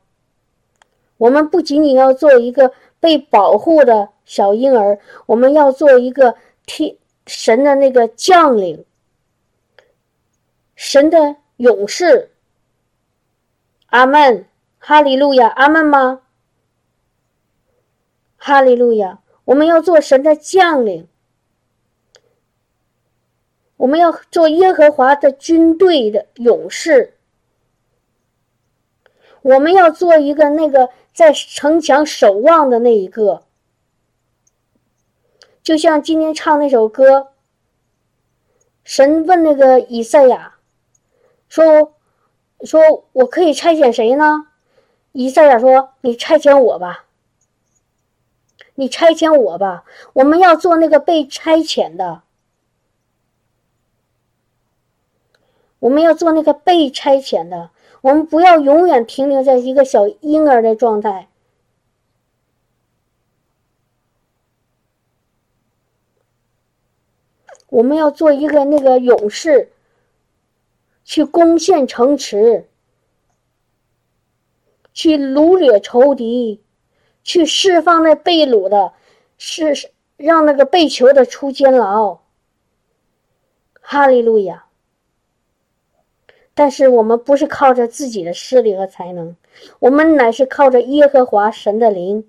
[1.17, 8.83] 我们不仅仅要做一个被保护的小婴儿，我们要做一个天神的那个将领，
[10.75, 12.31] 神的勇士。
[13.91, 14.47] 阿门，
[14.79, 16.21] 哈利路亚，阿门吗？
[18.37, 21.07] 哈利路亚，我们要做神的将领，
[23.77, 27.18] 我们要做耶和华的军队的勇士，
[29.41, 33.43] 我们要做一个那个在城墙守望的那一个，
[35.61, 37.29] 就像今天唱那首歌，
[38.83, 40.55] 神问那个以赛亚
[41.47, 41.93] 说。
[42.65, 44.47] 说我可以差遣谁呢？
[45.13, 47.05] 以赛亚说：“你差遣我吧，
[48.75, 49.85] 你差遣我吧。
[50.11, 52.21] 我们要做那个被差遣的，
[55.79, 57.69] 我们要做那个被差遣的。
[58.01, 61.27] 我们不要永远停留在一个小婴儿的状态。
[67.67, 69.71] 我们要做一个那个勇士。
[71.03, 72.69] 去攻陷城池。
[74.93, 76.61] 去掳掠仇敌，
[77.23, 78.93] 去释放那被掳的，
[79.39, 82.19] 是，让那个被囚的出监牢。
[83.81, 84.68] 哈利路亚。
[86.59, 89.33] 但是我们不是靠着自己的势力和才能，
[89.79, 92.27] 我们乃是靠着耶和华神的灵，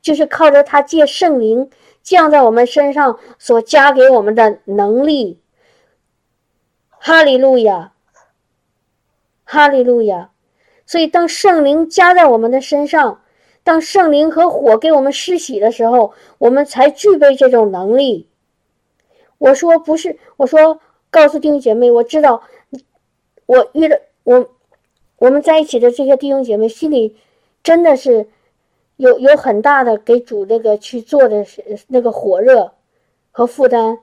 [0.00, 1.70] 就是靠着他借圣灵。
[2.02, 5.38] 降在我们身上所加给我们的能力，
[6.88, 7.92] 哈利路亚，
[9.44, 10.30] 哈利路亚。
[10.86, 13.20] 所以，当圣灵加在我们的身上，
[13.62, 18.30] 当圣灵和火给我们施洗的时候，我们才具备这种能力。
[19.36, 22.42] 我说不是，我说告诉弟兄姐妹，我知道，
[23.48, 24.50] 我遇到我
[25.16, 27.16] 我们在一起的这些弟兄姐妹心里
[27.62, 28.28] 真的是。
[28.98, 31.46] 有有很大的给主那个去做的
[31.86, 32.72] 那个火热
[33.30, 34.00] 和负担。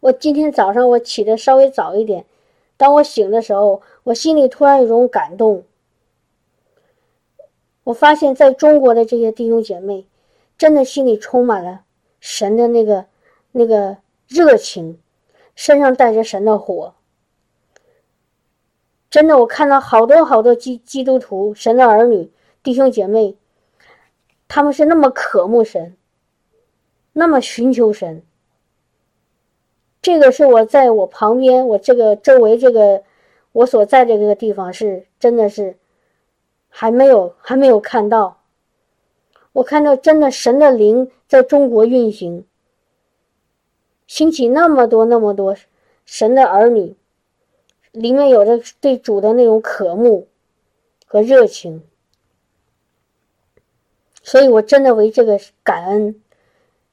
[0.00, 2.24] 我今天早上我起的稍微早一点，
[2.76, 5.62] 当我醒的时候，我心里突然有种感动。
[7.84, 10.04] 我发现在中国的这些弟兄姐妹，
[10.58, 11.82] 真的心里充满了
[12.18, 13.06] 神的那个
[13.52, 14.98] 那个热情，
[15.54, 16.92] 身上带着神的火。
[19.16, 22.30] 真的，我看到好多好多基基督徒，神的儿女。
[22.62, 23.34] 弟兄姐妹，
[24.46, 25.96] 他们是那么渴慕神，
[27.14, 28.22] 那么寻求神。
[30.02, 33.04] 这个是我在我旁边，我这个周围这个
[33.52, 35.78] 我所在的这个地方是真的是
[36.68, 38.42] 还没有还没有看到。
[39.52, 42.44] 我看到真的神的灵在中国运行，
[44.06, 45.56] 兴起那么多那么多
[46.04, 46.94] 神的儿女，
[47.96, 50.28] 里面有着对主的那种渴慕
[51.06, 51.82] 和热情。
[54.22, 56.20] 所以，我真的为这个感恩，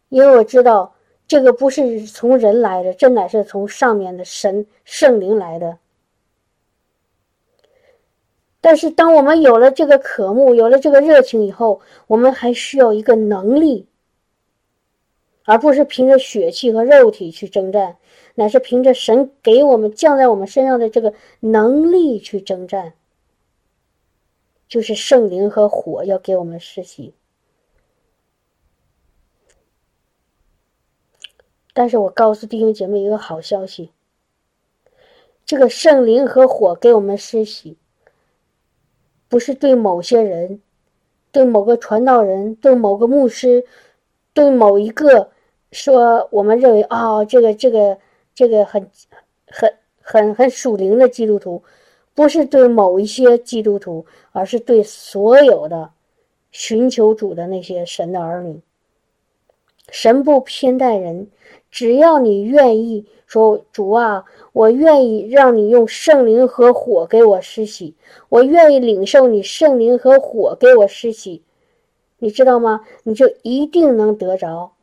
[0.10, 0.96] 因为我知道
[1.28, 5.80] 这个不是从人来的，这乃是从上面的神圣灵来的。
[8.62, 13.88] 但是，当我们有了这个渴慕，有了这个热情以后，我们还需要一个能力，
[15.44, 17.98] 而不是凭着血气和肉体去征战，
[18.36, 22.93] 乃是凭着神给我们降在我们身上的这个能力去征战，
[24.67, 27.13] 就是圣灵和火要给我们施洗。
[31.74, 33.91] 但是我告诉弟兄姐妹一个好消息：
[35.46, 37.78] 这个圣灵和火给我们施洗，
[39.28, 40.62] 不是对某些人、
[41.32, 43.65] 对某个传道人、对某个牧师、
[44.34, 45.32] 对某一个
[45.72, 47.98] 说我们认为啊，这个、这个、
[48.36, 48.89] 这个很、
[49.48, 51.63] 很、很、很属灵的基督徒，
[52.13, 55.91] 不是对某一些基督徒，而是对所有的
[56.52, 58.62] 寻求主的那些神的儿女。
[59.89, 61.30] 神不偏待人。
[61.69, 67.96] 只要你愿意说主啊，我愿意让你用圣灵和火给我施洗，
[68.30, 71.41] 我愿意领受你圣灵和火给我施洗，
[72.19, 72.82] 你知道吗？
[73.02, 74.74] 你就一定能得着，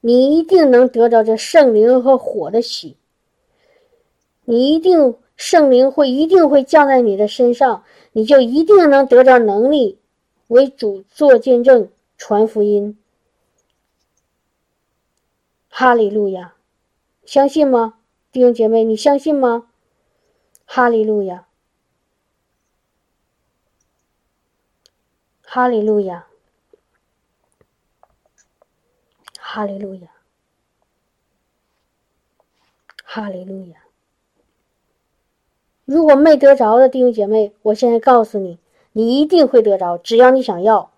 [0.00, 2.96] 你一定能得着这圣灵和火的喜，
[4.44, 9.98] 你一定圣灵会一定会降在你的身上，你就一定能得着能力，
[10.48, 12.98] 为主做见证，传福音。
[15.68, 16.54] 哈利路亚，
[17.24, 17.98] 相信吗，
[18.32, 18.84] 弟兄姐妹？
[18.84, 19.68] 你相信吗？
[20.64, 21.46] 哈利路亚，
[25.42, 26.26] 哈利路亚，
[29.52, 30.08] 哈利路亚，
[33.02, 33.78] 哈利路亚。
[35.84, 38.60] 如果没得着的弟兄姐妹，我现在告诉你，
[38.92, 40.92] 你一定会得着，只要你想要。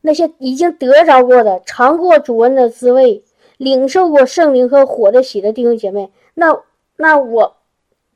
[0.00, 3.22] 那些已经得着过的、尝过主恩的滋味、
[3.56, 6.60] 领受过圣灵和火的喜的弟兄姐妹，那
[6.96, 7.54] 那我，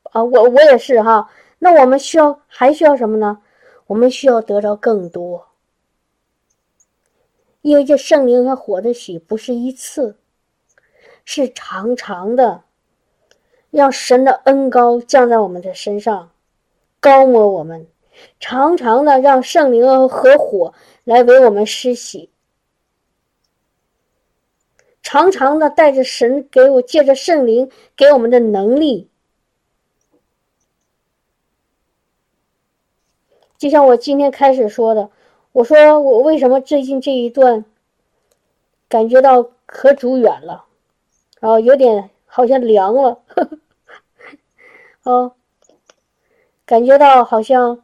[0.03, 1.29] 啊，我我也是哈。
[1.59, 3.41] 那我们需要还需要什么呢？
[3.87, 5.47] 我们需要得着更多，
[7.61, 10.17] 因为这圣灵和火的喜不是一次，
[11.25, 12.63] 是长长的，
[13.69, 16.31] 让神的恩高降在我们的身上，
[16.99, 17.87] 高抹我们。
[18.39, 20.73] 长长的让圣灵和火
[21.05, 22.29] 来为我们施洗，
[25.01, 29.09] 长长的带着神给我借着圣灵给我们的能力，
[33.57, 35.09] 就像我今天开始说的，
[35.51, 37.65] 我说我为什么最近这一段
[38.87, 40.65] 感觉到可主远了，
[41.39, 43.19] 然后有点好像凉了，
[45.03, 45.33] 哦，
[46.65, 47.81] 感觉到好像。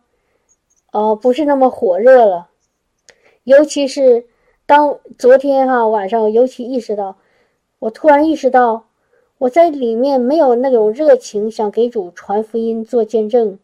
[0.91, 2.47] 哦，不是那么火热了，
[3.43, 4.27] 尤其是
[4.65, 7.17] 当昨天哈晚上，尤其意识到，
[7.79, 8.85] 我突然意识到，
[9.37, 13.59] 我在里面没有那种热情，想给主传福音、做见证、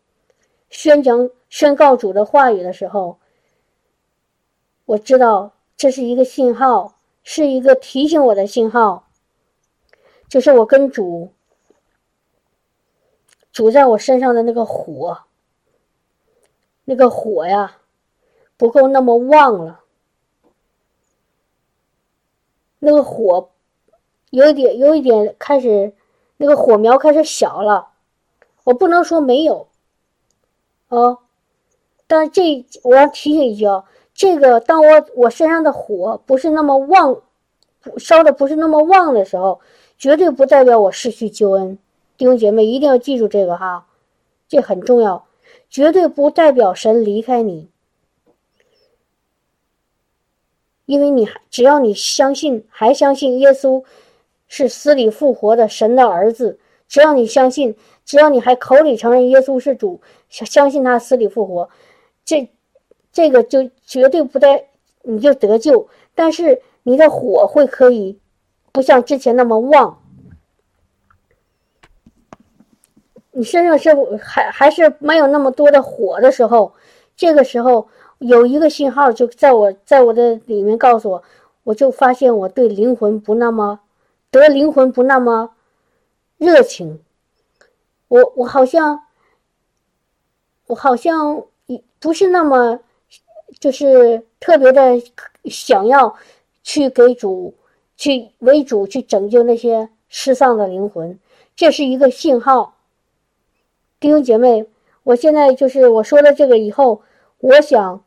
[0.69, 3.15] 宣讲、宣告主的话语的时候，
[4.91, 9.07] 我知道这是一个信号，是一个提醒我的信号，
[10.27, 11.31] 就是我跟主。
[13.53, 15.19] 主在我身上的那个火，
[16.83, 17.77] 那个火呀，
[18.57, 19.79] 不够那么旺了。
[22.79, 23.49] 那个火
[24.29, 25.93] 有一点，有一点开始，
[26.35, 27.91] 那个火苗开始小了。
[28.65, 29.69] 我不能说没有，
[30.89, 31.19] 啊，
[32.07, 37.21] 但是这我要提醒一句啊，这个当我我身上的火不是那么旺，
[37.97, 39.59] 烧的不是那么旺的时候，
[39.97, 41.77] 绝对不代表我失去救恩。
[42.17, 43.87] 弟兄姐妹一定要记住这个哈，
[44.47, 45.25] 这很重要，
[45.69, 47.69] 绝对不代表神离开你，
[50.85, 53.83] 因为你还只要你相信，还相信耶稣
[54.47, 59.99] 是死里复活的神的儿子，只要你相信，只要你还口里承认耶稣是主，
[60.29, 61.69] 相信他死里复活，
[62.23, 62.47] 这
[63.11, 64.69] 这个就绝对不带
[65.01, 68.17] 你就得救，但是你的火会可以
[68.71, 70.01] 不像之前那么旺。
[73.31, 76.73] 你身上是还还是没有那么多的火的时候，
[77.17, 77.89] 这个时候
[78.19, 81.23] 有一个信号就在我在我的里面告诉我，
[81.63, 83.81] 我就发现我对灵魂不那么
[84.29, 85.53] 得灵魂不那么
[86.37, 87.01] 热情，
[88.07, 89.01] 我我好像
[90.67, 91.43] 我好像
[91.99, 92.79] 不是那么
[93.59, 95.01] 就是特别的
[95.45, 96.15] 想要
[96.63, 97.53] 去给主
[97.95, 101.19] 去为主去拯救那些失丧的灵魂，
[101.55, 102.77] 这是一个信号。
[103.99, 104.65] 弟兄姐妹，
[105.03, 107.03] 我现在就是我说了这个以后，
[107.39, 108.03] 我想，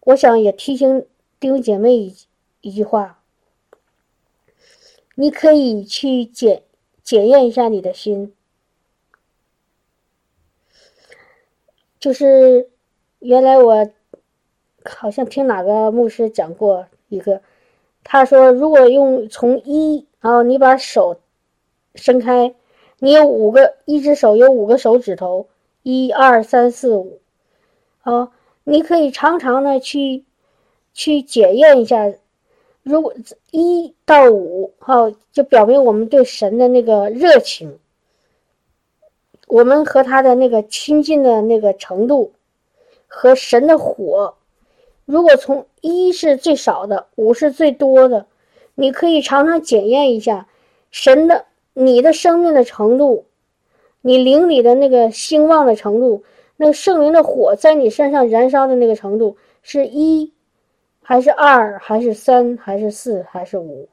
[0.00, 1.06] 我想也提醒
[1.38, 2.16] 弟兄姐妹一
[2.62, 3.22] 一句话：
[5.14, 6.62] 你可以去检
[7.02, 8.34] 检验一下你的心。
[12.00, 12.68] 就是
[13.20, 13.90] 原来我
[14.84, 17.40] 好像听哪个牧师讲过一个，
[18.02, 21.18] 他说如果用从一，然后你把手
[21.94, 22.54] 伸开。
[23.00, 25.48] 你有五个，一只手有五个手指头，
[25.82, 27.18] 一二三四五，
[28.00, 28.32] 好，
[28.62, 30.24] 你可以常常的去
[30.94, 32.10] 去检验一下，
[32.82, 33.12] 如果
[33.50, 37.78] 一到五，好，就表明我们对神的那个热情，
[39.48, 42.32] 我们和他的那个亲近的那个程度，
[43.06, 44.36] 和神的火，
[45.04, 48.26] 如果从一是最少的，五是最多的，
[48.74, 50.48] 你可以常常检验一下
[50.90, 51.46] 神的。
[51.76, 53.26] 你的生命的程度，
[54.00, 56.22] 你灵里的那个兴旺的程度，
[56.56, 60.32] 那个圣灵的火在你身上燃烧的那个程度，是一，
[61.02, 63.88] 还是二，还是三，还是四，还是五？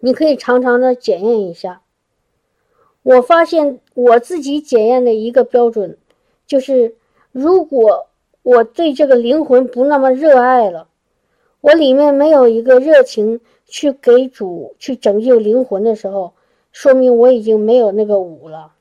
[0.00, 1.82] 你可以常常的检验一下。
[3.04, 5.96] 我发现我自己检验的一个标准，
[6.48, 6.96] 就是
[7.30, 8.08] 如果
[8.42, 10.88] 我对这个灵魂不那么热爱了，
[11.60, 13.40] 我里面没有一个热情。
[13.64, 16.34] 去给主去拯救灵魂的时候，
[16.72, 18.74] 说明我已经没有那个五了。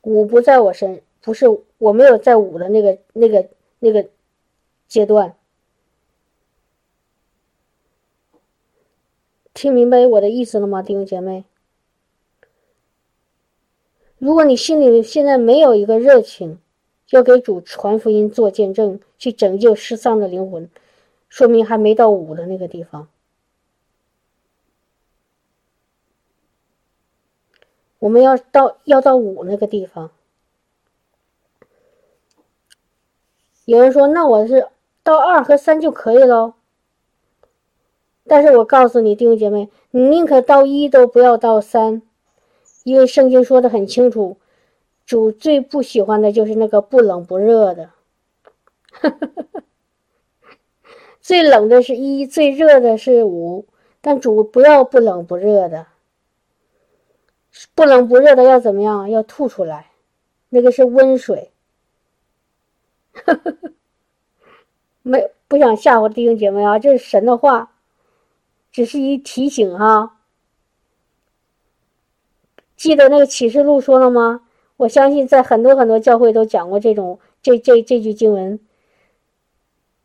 [0.00, 1.44] 五不在我身，不是
[1.76, 4.08] 我没有在五的那个那个那个
[4.86, 5.36] 阶段。
[9.52, 11.44] 听明白我的意思了吗，弟兄姐妹？
[14.16, 16.58] 如果你心里现在没有一个热情，
[17.10, 20.68] 要给主传福音、做见证、去拯救失丧的灵魂，
[21.28, 23.08] 说明还没到五的那个地方。
[27.98, 30.10] 我们要到要到五那个地方。
[33.64, 34.68] 有人说：“那我是
[35.02, 36.54] 到二和三就可以了。”
[38.26, 42.02] 但是我告诉你，弟兄姐妹，你宁可到一都不要到三，
[42.84, 44.36] 因为圣经说的很清楚，
[45.08, 47.90] 主最不喜欢的就是那个不冷不热的。
[51.18, 53.66] 最冷的是一，最热的是五，
[54.02, 55.86] 但主不要不冷不热的。
[57.74, 59.08] 不冷不热的要怎么样？
[59.08, 59.92] 要吐出来，
[60.50, 61.52] 那个是温水。
[65.00, 67.72] 没不想吓唬弟兄姐妹啊，这是神的话，
[68.70, 70.18] 只是一提醒哈。
[72.76, 74.42] 记得那个启示录说了吗？
[74.78, 78.58] 我相信在很多很多教会都讲过这种这这这句经文。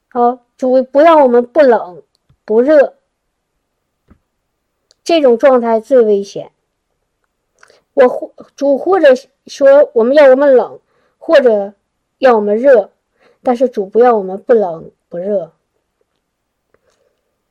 [0.09, 2.01] 好，主不让我们不冷
[2.43, 2.95] 不热，
[5.03, 6.51] 这种状态最危险。
[7.93, 9.09] 我或主或者
[9.45, 10.79] 说我们要我们冷，
[11.19, 11.73] 或者
[12.17, 12.89] 要我们热，
[13.43, 15.51] 但是主不要我们不冷不热。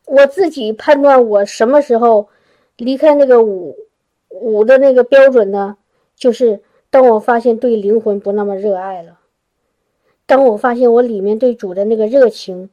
[0.07, 2.29] 我自己判断我什么时候
[2.77, 3.77] 离开那个五
[4.29, 5.77] 五的那个标准呢？
[6.17, 6.61] 就是
[6.93, 9.19] 当我发现对灵魂不那么热爱了，
[10.27, 12.69] 当我发现我里面对主的那个热情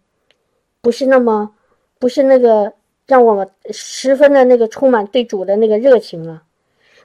[0.82, 1.56] 不是那么
[2.00, 2.74] 不是那个
[3.08, 6.44] 让我十分的那个充满对主的那个热情了，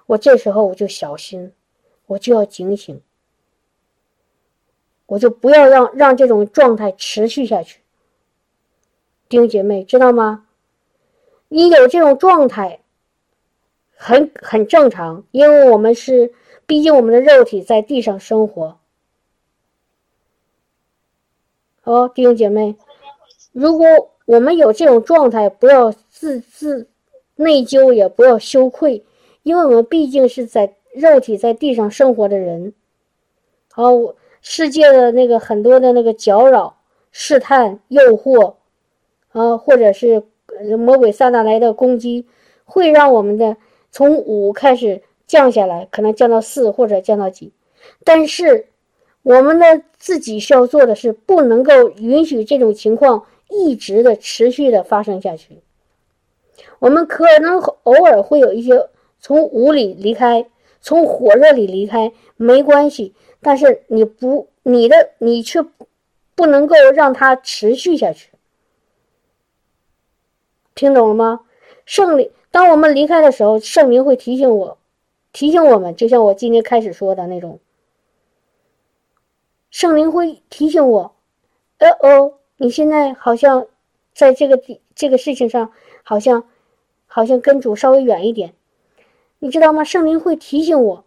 [0.07, 1.53] 我这时候我就小心，
[2.07, 3.01] 我就要警醒，
[5.07, 7.81] 我就不要让让这种状态持续下去。
[9.29, 10.47] 弟兄姐妹，知道吗？
[11.47, 12.81] 你有这种状态，
[13.95, 16.33] 很很正常，因为我们是，
[16.67, 18.79] 毕竟我们的肉体在地上生活。
[21.85, 22.77] 哦，弟兄姐妹，
[23.53, 23.87] 如果
[24.27, 26.89] 我们有这种状态，不要自自
[27.37, 29.05] 内疚，也不要羞愧，
[29.43, 32.73] 因为我们毕竟是在肉体在地上生活的人。
[33.71, 33.91] 好，
[34.41, 36.79] 世界的那个很多的那个搅扰、
[37.11, 38.55] 试探、诱惑。
[39.33, 40.23] 啊，或者是
[40.79, 42.25] 魔鬼撒旦来的攻击，
[42.65, 43.57] 会让我们的
[43.91, 47.53] 从五开始降下来，可能降到四或者降到几。
[48.05, 48.69] 但是，
[49.23, 55.61] 我们的自己需要做的是，不能够允许这种情况一直的持续的发生下去。
[56.79, 60.47] 我们可能偶尔会有一些从五里离开，
[60.81, 63.15] 从火热里离开，没关系。
[63.41, 65.65] 但是你不，你的你却
[66.35, 68.31] 不能够让它持续下去。
[70.75, 71.41] 听懂了吗？
[71.87, 74.79] 圣灵，当我们离开的时候，圣灵会提醒我，
[75.35, 77.59] 提醒我们，就像我今天开始说的那种。
[79.71, 81.17] 圣灵会提醒我，
[81.79, 83.67] 呃哦，你现在好像
[84.15, 84.63] 在这个
[84.95, 85.73] 这个事情上，
[86.05, 86.45] 好像
[87.09, 88.55] 好像跟主稍微远一点，
[89.41, 89.83] 你知道吗？
[89.83, 91.05] 圣灵会提醒我，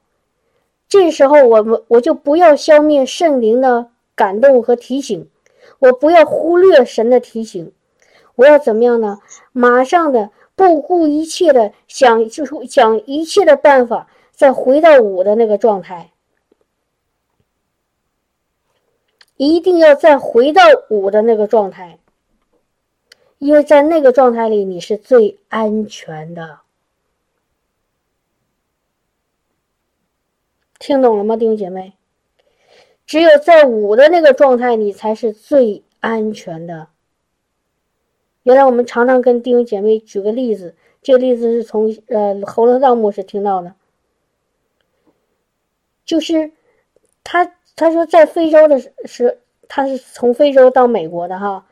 [0.89, 5.29] 这时候我们我就不要消灭圣灵的感动和提醒，
[5.79, 7.71] 我不要忽略神的提醒。
[8.35, 9.19] 我要怎么样呢？
[9.53, 16.11] 马上的不顾一切的想，就是想一切的办法，再回到五的那个状态，
[19.35, 20.61] 一定要再回到
[20.91, 21.97] 五的那个状态，
[23.39, 26.59] 因为在那个状态里你是最安全的。
[30.77, 31.93] 听懂了吗，弟兄姐妹？
[33.07, 36.89] 只有在五的那个状态，你才是最安全的。
[38.43, 43.73] 原来我们常常跟弟兄姐妹举个例子，这个例子是从呃侯乐道牧师听到的，
[46.07, 46.51] 就是
[47.23, 49.37] 他他说在非洲的时
[49.67, 51.67] 他是从非洲到美国的哈，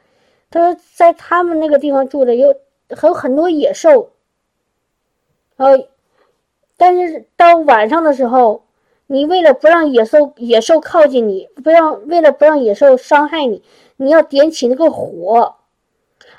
[0.51, 2.55] 他说在他们那个地方住的有
[2.89, 4.11] 还有很多野兽，
[5.55, 5.87] 呃，
[6.77, 8.65] 但是到晚上的时候，
[9.07, 13.63] 你为了不让野兽野兽靠近你，不让为了不让野兽伤害你，
[13.95, 15.55] 你要点起那个火。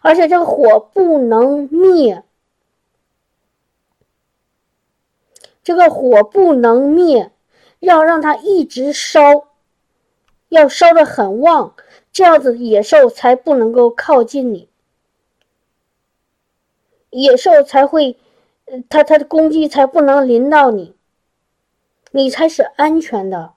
[0.03, 2.23] 而且这个火不能灭，
[5.65, 7.33] 这个火不能灭，
[7.87, 9.47] 要让它一直烧，
[10.49, 11.75] 要烧的很旺，
[12.11, 14.69] 这样子野兽才不能够靠近你，
[17.11, 18.19] 野兽才会，
[18.89, 20.97] 它它的攻击才不能临到你，
[22.11, 23.53] 你才是安全的。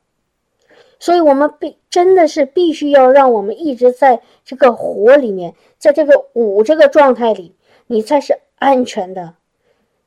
[0.99, 7.55] 所以，我们必真的是必须要让我们一直在这个火里面，在这个五这个状态里，
[7.87, 9.33] 你才是安全的，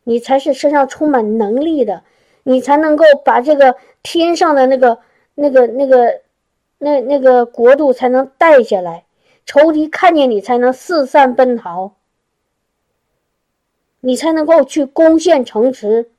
[0.05, 2.05] 你才是身上充满能力的，
[2.43, 4.99] 你才能够把这个天上的那个、
[5.35, 6.21] 那个、那个、
[6.79, 9.05] 那那个国度才能带下来，
[9.47, 11.93] 仇敌看见你才能四散奔逃，
[14.01, 16.11] 你才能够去攻陷城池，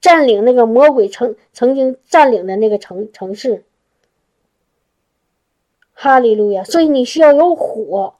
[0.00, 3.64] 占领那个魔鬼曾曾经占领的那个城城市。
[5.98, 6.62] 哈利路亚！
[6.62, 8.16] 所以你需要有火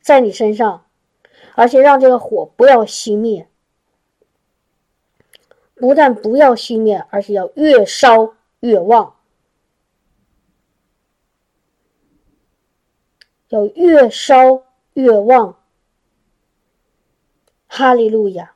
[0.00, 0.84] 在你身上，
[1.54, 3.46] 而且让这个火不要熄灭。
[5.74, 9.16] 不但不要熄灭，而且要越烧越旺，
[13.48, 14.64] 要越烧
[14.94, 15.58] 越旺。
[17.66, 18.54] 哈利路亚！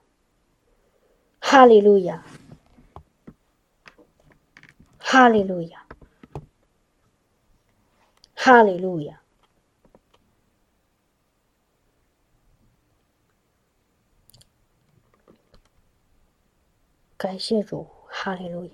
[1.40, 2.24] 哈利路亚！
[4.98, 5.86] 哈利路亚！
[8.34, 9.20] 哈利路亚！
[17.18, 18.70] 感谢主，哈利路亚！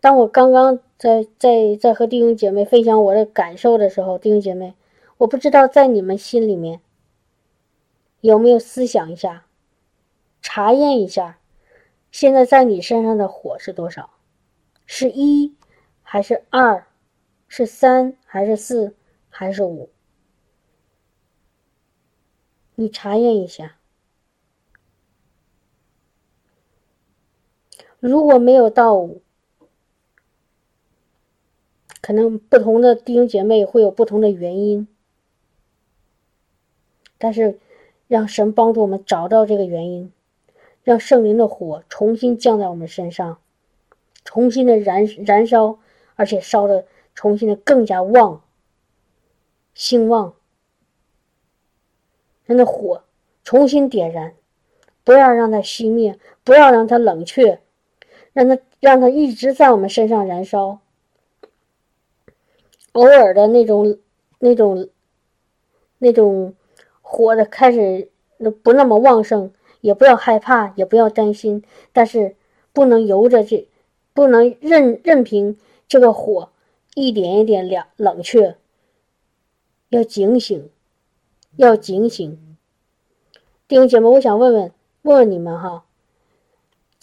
[0.00, 4.74] 当我刚刚在在在和弟兄姐妹分享我的感受的时候，弟兄姐妹，
[5.18, 6.80] 我不知道在你们心里面
[8.20, 9.46] 有没有思想一下，
[10.42, 11.38] 查验一下，
[12.10, 14.10] 现在在你身上的火是多少？
[14.86, 15.54] 是一
[16.02, 16.84] 还是二？
[17.46, 18.96] 是三还是四
[19.28, 19.88] 还是五？
[22.74, 23.76] 你查验一下。
[28.06, 29.08] 如果没有到，
[32.00, 34.86] 可能不同的弟兄姐妹会有不同的原因，
[37.18, 37.58] 但是
[38.06, 40.12] 让神帮助我们找到这个原因，
[40.84, 43.38] 让圣灵的火重新降在我们身上，
[44.24, 45.80] 重新的燃燃烧，
[46.14, 48.40] 而且烧的重新的更加旺、
[49.74, 50.34] 兴旺，
[52.44, 53.02] 让那火
[53.42, 54.36] 重新点燃，
[55.02, 57.60] 不要让它熄灭，不要让它冷却。
[58.36, 60.80] 让它让它一直在我们身上燃烧，
[62.92, 63.96] 偶尔的那种
[64.40, 64.90] 那种
[65.96, 66.54] 那种
[67.00, 68.10] 火的开始
[68.62, 71.64] 不那么旺盛，也不要害怕，也不要担心，
[71.94, 72.36] 但是
[72.74, 73.70] 不能由着这，
[74.12, 75.56] 不能任任凭
[75.88, 76.50] 这个火
[76.94, 78.58] 一点一点凉冷却，
[79.88, 80.68] 要警醒，
[81.56, 82.58] 要警醒。
[83.66, 85.85] 弟兄姐妹，我想问问问问你们哈。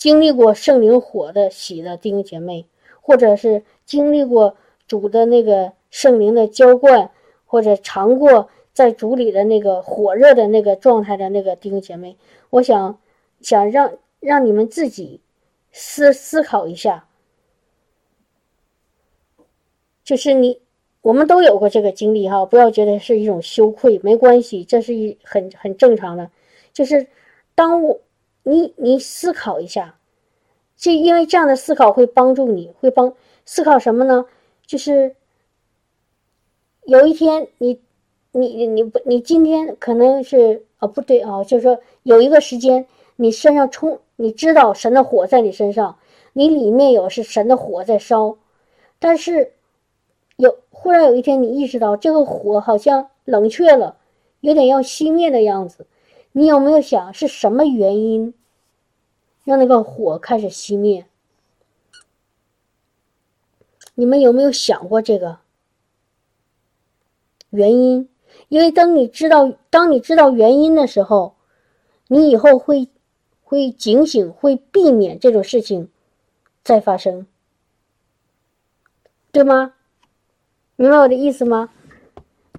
[0.03, 2.65] 经历过圣灵火的喜的弟兄姐妹，
[2.99, 7.09] 或者是经历过主的那个圣灵的浇灌，
[7.45, 12.17] 或者尝过在主里的那个火热的那个状态的那个弟兄姐妹，
[12.49, 12.99] 我想
[13.39, 15.21] 想让让你们自己
[15.71, 17.07] 思思考一下，
[20.03, 20.59] 就是你
[21.01, 26.29] 我们都有过这个经历哈，不要觉得是一种羞愧，没关系，这是一很很正常的，
[26.73, 27.07] 就是
[27.55, 28.01] 当我。
[28.43, 29.95] 你你思考一下，
[30.75, 33.13] 这因为这样的思考会帮助你，会帮
[33.45, 34.25] 思考什么呢？
[34.65, 35.15] 就是
[36.83, 37.81] 有一天你
[38.31, 42.85] 你你不你今天可能是啊不对啊，就是说有一个时间
[43.15, 45.97] 你身上冲，你知道神的火在你身上，
[46.33, 48.37] 你里面有是神的火在烧，
[48.99, 49.53] 但是
[50.35, 53.97] 有忽然有一天你意识到这个火好像冷却了，
[54.41, 55.85] 有点要熄灭的样子。
[56.35, 58.33] 你有没有想是什么原因
[59.43, 61.05] 让那个火开始熄灭？
[63.93, 65.37] 你们有没有想过这个
[67.51, 68.09] 原因？
[68.49, 71.35] 因为当你知道，当你知道原因的时候，
[72.07, 72.89] 你以后会
[73.43, 75.89] 会警醒，会避免这种事情
[76.63, 77.27] 再发生，
[79.31, 79.75] 对吗？
[80.75, 81.69] 明白我的意思吗？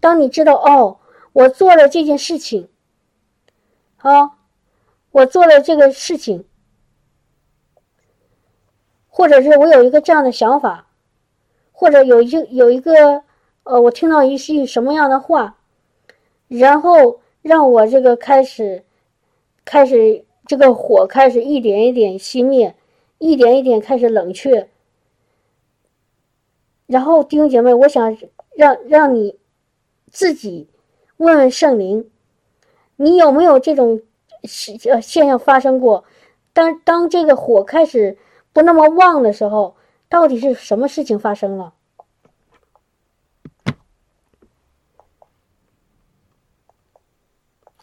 [0.01, 0.99] 当你知道哦，
[1.33, 2.69] 我做了这件事情。
[4.05, 4.37] 啊，
[5.13, 6.45] 我做了这个事情，
[9.09, 10.89] 或者是我有一个这样的想法，
[11.73, 13.23] 或者有一有一个
[13.63, 15.57] 呃，我听到一句什么样的话，
[16.49, 18.85] 然后让我这个开始
[19.65, 22.75] 开始这个火开始一点一点熄灭，
[23.17, 24.69] 一点一点开始冷却。
[26.87, 28.19] 然后弟兄姐妹，我想
[28.55, 29.39] 让让你
[30.11, 30.69] 自己
[31.17, 32.11] 问问圣灵。
[32.97, 34.01] 你有没有这种
[34.43, 36.05] 现现象发生过？
[36.53, 38.17] 当当这个火开始
[38.53, 39.77] 不那么旺的时候，
[40.09, 41.75] 到底是什么事情发生了？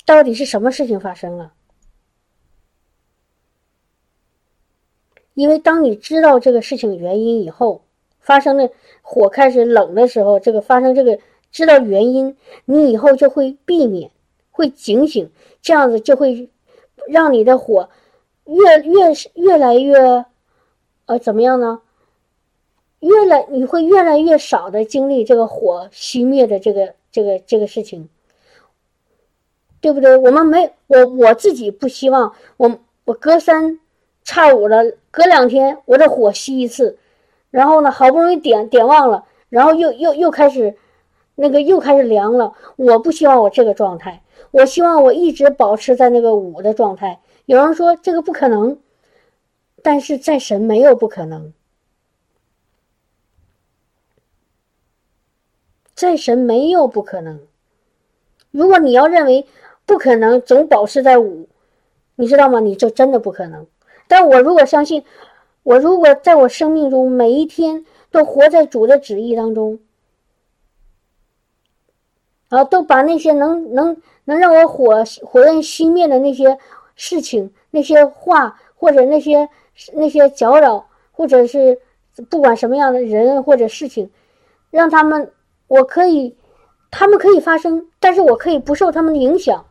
[0.05, 1.53] 到底是什么事情发生了？
[5.34, 7.84] 因为当你知道这个事情原因以后，
[8.20, 8.70] 发生的
[9.01, 11.20] 火开始冷的时候，这个发生这个
[11.51, 14.12] 知道原因，你以后就会避免。
[14.62, 15.32] 会警醒，
[15.64, 16.51] 这样子就会
[17.07, 17.89] 让你的火
[18.45, 19.97] 越越越来越，
[21.07, 21.82] 呃，怎么样呢？
[22.99, 28.07] 越来你会越来越少的经历这个火熄灭的这个这个这个事情，
[29.82, 30.16] 对不对？
[30.16, 33.80] 我们没我我自己不希望我我隔三
[34.24, 36.99] 差五的隔两天我的火熄一次，
[37.49, 40.76] 然后呢好不容易点点旺了，然后又又又开始
[41.34, 42.53] 那个又开始凉了。
[42.76, 44.22] 我不希望我这个状态。
[44.52, 47.20] 我希望我一直保持在那个五的状态。
[47.45, 48.78] 有人说这个不可能，
[49.82, 51.54] 但是在神没有不可能，
[55.93, 57.39] 在神没有不可能。
[58.52, 59.47] 如果你要认为
[59.86, 61.47] 不可能，总保持在五，
[62.16, 62.60] 你知道吗？
[62.60, 63.66] 你就真的不可能。
[64.08, 65.04] 但我如果相信，
[65.64, 69.80] 我如果在我生命中每一天都活在主的旨意当中。
[72.52, 76.58] 啊，都把那些能能能让我火火焰熄灭的那些
[76.95, 79.49] 事情、那些话，或者那些
[79.93, 81.80] 那些搅扰，或者是
[82.30, 84.12] 不管什么样的人或者事情，
[84.70, 85.32] 让他们，
[85.68, 86.36] 我可以，
[86.91, 89.66] 他们可以发生，但是我可以不受他们的影响。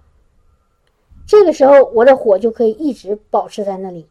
[1.26, 4.08] 这个时候，我的火就可以一直保持在那里。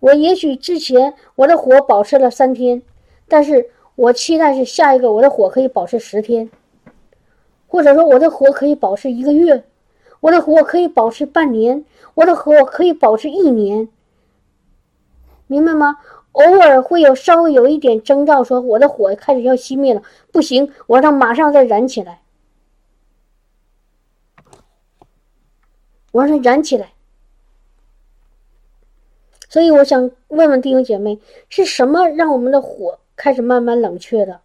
[0.00, 2.82] 我也许之前我的火保持了三天，
[3.26, 6.48] 但是我期待是下一个我的火可以保持十天，
[7.66, 9.64] 或者说我的火可以保持一个月，
[10.20, 11.84] 我的火可以保持半年，
[12.14, 13.88] 我的火可以保持一年，
[15.48, 15.98] 明白吗？
[16.30, 22.20] 偶尔会有稍微有一点征兆，说我的火开始要熄灭了，不行，我让它马上再燃起来，
[26.12, 26.92] 我让它燃起来。
[29.48, 31.18] 所以我想问问弟兄姐妹，
[31.48, 34.40] 是什么让我们的火开始慢慢冷却的，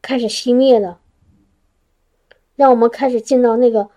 [0.00, 1.00] 开始熄灭的，
[2.54, 3.90] 让我们开始进到那个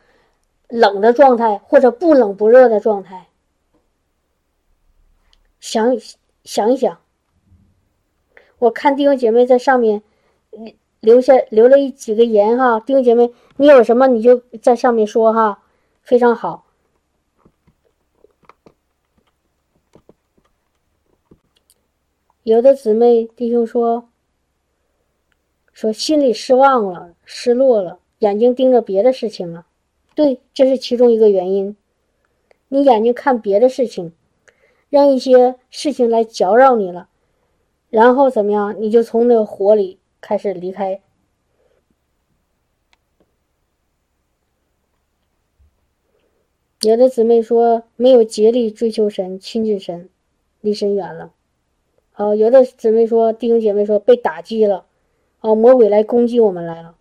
[0.68, 3.28] 冷的状态，或者不冷不热的状态？
[5.60, 5.96] 想
[6.44, 7.00] 想一想，
[8.58, 10.02] 我看弟兄姐妹在上面
[11.02, 15.62] 留下留了一几个言哈，弟兄姐妹，你有什么你就在上面说哈，
[16.02, 16.66] 非常好。
[22.44, 24.10] 有的姊妹弟兄说，
[25.72, 29.68] 说心里失望了，失落了，眼睛盯着别的事情了。
[30.16, 31.78] 对，这是其中一个原因。
[32.70, 34.14] 你眼睛看别的事情，
[34.90, 37.10] 让一些事情来搅扰你了，
[37.92, 38.76] 然后怎么样？
[38.82, 41.00] 你就从那个火里开始离开。
[46.82, 50.10] 有的姊妹说，没有竭力追求神、亲近神，
[50.62, 51.34] 离神远了。
[52.22, 54.86] 哦，有的姊妹说，弟兄姐妹说被打击了，
[55.40, 56.96] 啊，魔鬼来攻击我们来了，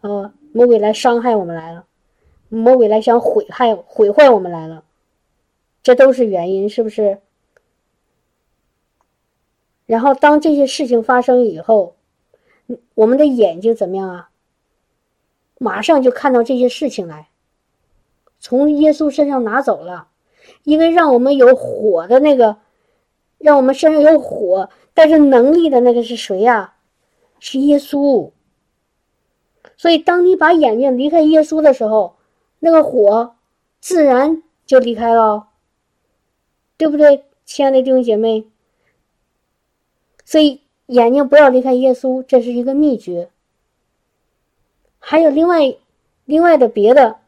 [0.00, 1.84] 啊，魔鬼来伤害我们来了，
[2.48, 4.82] 魔鬼来想毁害毁坏我们来了，
[5.82, 7.18] 这都是原因，是不是？
[9.84, 11.94] 然后当这些事情发生以后，
[12.94, 14.30] 我们的眼睛怎么样啊？
[15.58, 17.28] 马上就看到这些事情来，
[18.40, 20.08] 从耶稣身上拿走了，
[20.62, 22.56] 因为让我们有火的那个。
[23.38, 26.74] 让我们身上有火，但是能力的那个是谁呀？
[27.40, 28.30] 是耶稣。
[29.76, 32.16] 所以，当你把眼睛离开耶稣的时候，
[32.58, 33.36] 那个火
[33.80, 35.48] 自然就离开了，
[36.76, 38.44] 对不对，亲爱的弟兄姐妹？
[40.24, 43.30] 所以，眼睛不要离开耶稣，这是一个秘诀。
[44.98, 45.76] 还有另外、
[46.24, 47.18] 另外的别的，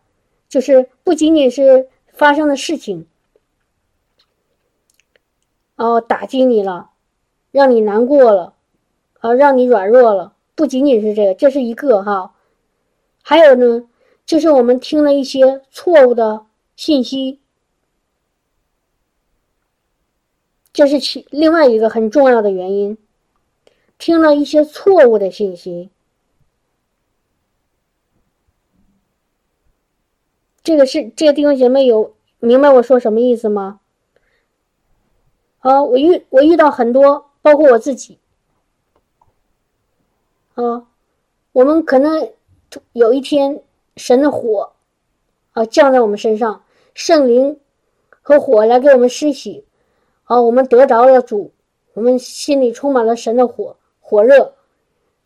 [0.48, 3.06] 就是不仅仅是发生的事情。
[5.80, 6.90] 哦，打击你了，
[7.52, 8.52] 让你难过了，
[9.20, 10.34] 啊，让你软弱了。
[10.54, 12.34] 不仅仅是这个，这是一个哈，
[13.22, 13.88] 还有呢，
[14.26, 16.44] 就是我们听了一些错误的
[16.76, 17.40] 信息，
[20.70, 22.98] 这是其另外一个很重要的原因。
[23.96, 25.88] 听了一些错误的信息，
[30.62, 33.79] 这个是这个弟兄姐妹有明白我说什么意思吗？
[35.60, 38.18] 啊，我遇我遇到很多，包括我自己。
[40.54, 40.86] 啊，
[41.52, 42.30] 我们可能
[42.92, 43.62] 有一天
[43.96, 44.72] 神的火
[45.52, 46.62] 啊降在我们身上，
[46.94, 47.58] 圣灵
[48.22, 49.64] 和火来给我们施洗，
[50.24, 51.52] 啊，我们得着了主，
[51.94, 54.54] 我们心里充满了神的火火热，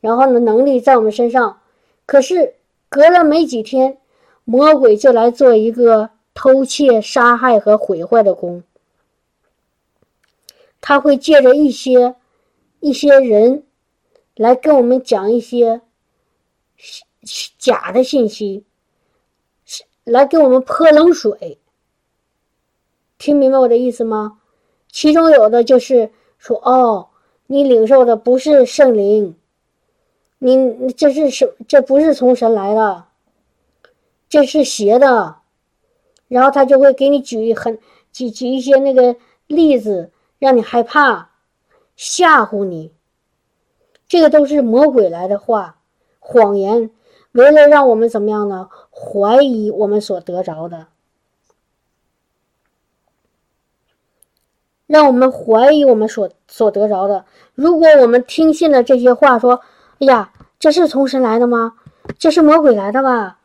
[0.01, 1.61] 然后呢能力在我们身上，
[2.07, 2.55] 可是
[2.89, 3.99] 隔了没几天，
[4.45, 8.62] 魔鬼就来做一个偷窃、杀害和毁坏的工。
[10.87, 12.14] 他会借着一些
[12.80, 13.64] 一些人
[14.37, 15.80] 来跟我们讲一些
[17.57, 18.64] 假的信息，
[20.05, 21.57] 来给我们泼冷水。
[23.16, 24.41] 听明白我的意思吗？
[24.93, 27.09] 其中有的就是说：“哦，
[27.47, 29.35] 你领受的不是圣灵，
[30.37, 31.57] 你这是什？
[31.66, 33.07] 这不是从神来的，
[34.28, 35.37] 这是邪的。”
[36.28, 37.78] 然后他就会给你举很
[38.12, 39.16] 举举一些那个
[39.47, 40.11] 例子。
[40.45, 41.30] 让你害怕，
[41.97, 42.92] 吓唬你，
[44.07, 45.78] 这个都是魔鬼来的话，
[46.18, 46.90] 谎言，
[47.32, 48.68] 为了让我们怎么样呢？
[48.90, 50.88] 怀疑我们所得着的，
[54.86, 57.24] 让我们怀疑我们所所得着的。
[57.55, 59.62] 如果我们听信了这些话，说
[60.01, 61.78] ：“哎呀，这是从神来的吗？
[62.18, 63.38] 这是魔鬼来的吧？”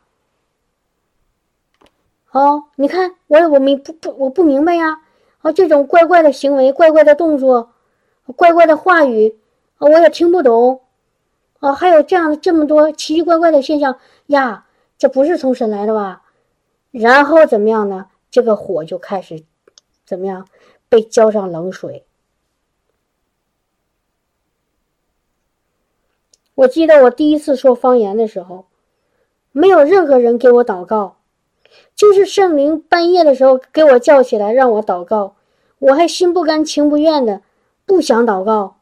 [2.32, 5.00] 哦，你看，我我明不不我不明白呀。
[5.40, 7.72] 啊，这种怪怪的行为、怪怪的动作、
[8.36, 9.38] 怪怪的话语，
[9.78, 10.82] 啊，我也听不懂。
[11.60, 14.66] 啊，还有这样这么多奇奇怪怪的现象呀，
[14.96, 16.22] 这不是从神来的吧？
[16.90, 18.06] 然后怎么样呢？
[18.30, 19.44] 这个火就开始
[20.06, 20.48] 怎么样？
[20.88, 22.06] 被浇上冷水。
[26.54, 28.66] 我记得我第一次说方言的时候，
[29.52, 31.19] 没有任何人给我祷告，
[31.94, 35.36] 就是圣灵半夜的时候给我叫起来让我祷告，
[35.78, 37.42] 我还心不甘情不愿的
[37.86, 38.76] 不想祷告。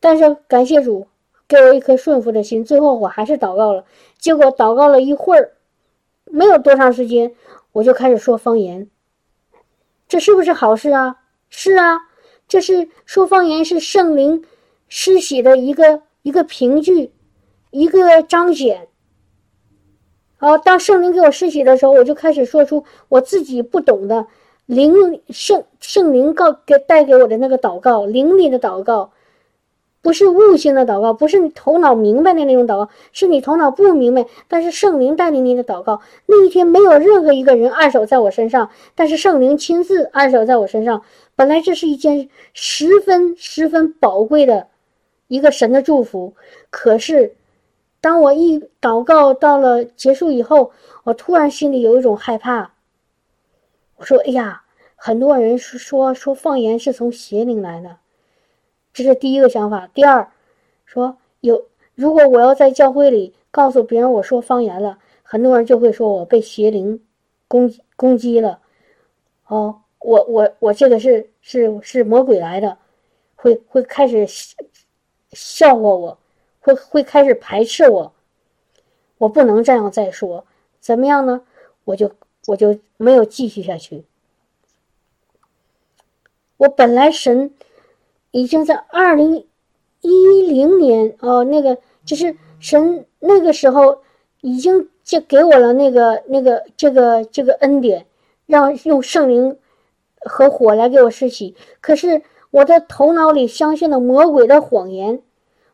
[0.00, 1.06] 但是感谢主
[1.48, 3.84] 给我一颗顺服的心，最后我还是祷告了。
[4.18, 5.52] 结果祷告了一会儿，
[6.24, 7.34] 没有多长时间，
[7.72, 8.90] 我就开始说方言。
[10.06, 11.16] 这是不是好事啊？
[11.48, 12.00] 是啊，
[12.46, 14.44] 这是说方言是圣灵
[14.88, 17.12] 施洗的一个一个凭据，
[17.70, 18.88] 一个彰显。
[20.44, 24.26] 然后，当圣灵给我施洗的时候，我就开始说出我自己不懂的
[24.66, 29.12] 灵圣圣灵告给带给我的那个祷告，灵里的祷告，
[30.02, 36.02] 不是悟性的祷告，不是你头脑明白的那种祷告，是你头脑不明白，但是圣灵带领你的祷告。
[36.26, 41.00] 那一天没有任何一个人按手在我身上，但是圣灵亲自按手在我身上。
[41.34, 44.66] 本来这是一件十分十分宝贵的
[45.26, 46.34] 一个神的祝福，
[46.68, 47.32] 可是。
[48.04, 50.72] 当我一祷告到了结束以后，
[51.04, 52.74] 我突然心里有一种害怕。
[53.96, 54.62] 我说：“哎呀，
[54.94, 57.96] 很多人说说说方言是从邪灵来的，
[58.92, 59.86] 这是第一个想法。
[59.94, 60.30] 第二，
[60.84, 67.02] 说有如果我要在教会里告诉别人我说方言了，很多人就会说我被邪灵
[67.48, 68.60] 攻攻击了。
[69.46, 72.76] 哦，我我我这个是是是魔鬼来的，
[73.34, 74.26] 会会开始
[75.32, 76.18] 笑话我。”
[76.64, 78.14] 会会开始排斥我，
[79.18, 80.46] 我不能这样再说，
[80.80, 81.42] 怎么样呢？
[81.84, 82.10] 我就
[82.46, 84.04] 我就没有继续下去。
[86.56, 87.52] 我本来神
[88.30, 89.46] 已经在二零
[90.00, 93.98] 一零年哦，那个就是神那个时候
[94.40, 98.06] 已经就给我了那个那个这个这个恩典，
[98.46, 99.58] 让用圣灵
[100.22, 101.54] 和火来给我施洗。
[101.82, 105.20] 可是我的头脑里相信了魔鬼的谎言。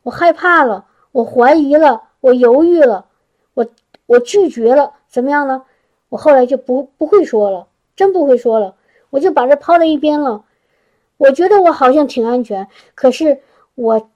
[0.02, 3.06] 我害怕了，我怀疑了，我犹豫了，
[3.54, 3.66] 我
[4.06, 5.64] 我拒绝了，怎么样呢？
[6.08, 8.74] 我后来就不不会说了，真不会说了，
[9.10, 10.44] 我就把这抛在一边了。
[11.18, 13.42] 我觉得我好像挺安全，可是
[13.74, 14.10] 我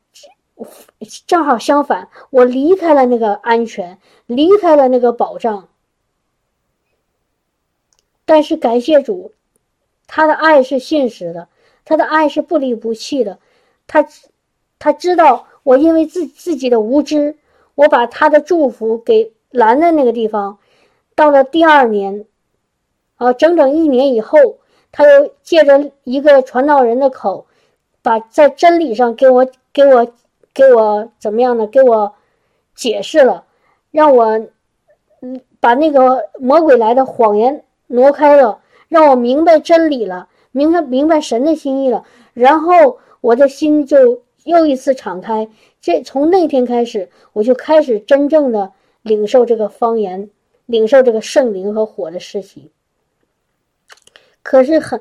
[1.26, 5.68] 正好相反，我离开了那个安全，离开了那个保障。
[8.24, 9.32] 但是感谢主，
[10.06, 11.48] 他的爱是现实的，
[11.84, 13.38] 他的爱是不离不弃的，
[13.86, 14.06] 他
[14.78, 15.46] 他知道。
[15.64, 17.36] 我因为自自己的无知，
[17.74, 20.58] 我把他的祝福给拦在那个地方。
[21.16, 22.26] 到了第二年，
[23.16, 24.58] 啊，整整一年以后，
[24.92, 27.46] 他又借着一个传道人的口，
[28.02, 30.06] 把在真理上给我给我
[30.52, 31.66] 给我怎么样呢？
[31.66, 32.14] 给我
[32.74, 33.44] 解释了，
[33.90, 34.46] 让我
[35.22, 42.04] 嗯把那个魔鬼来的谎言挪开了，让我明白真理了，明白明白神的心意了，
[42.34, 44.23] 然后我的心就。
[44.44, 45.48] 又一次敞开，
[45.80, 48.72] 这从那天开始，我就开始真正的
[49.02, 50.30] 领受这个方言，
[50.66, 52.70] 领受这个圣灵和火的施洗。
[54.42, 55.00] 可是很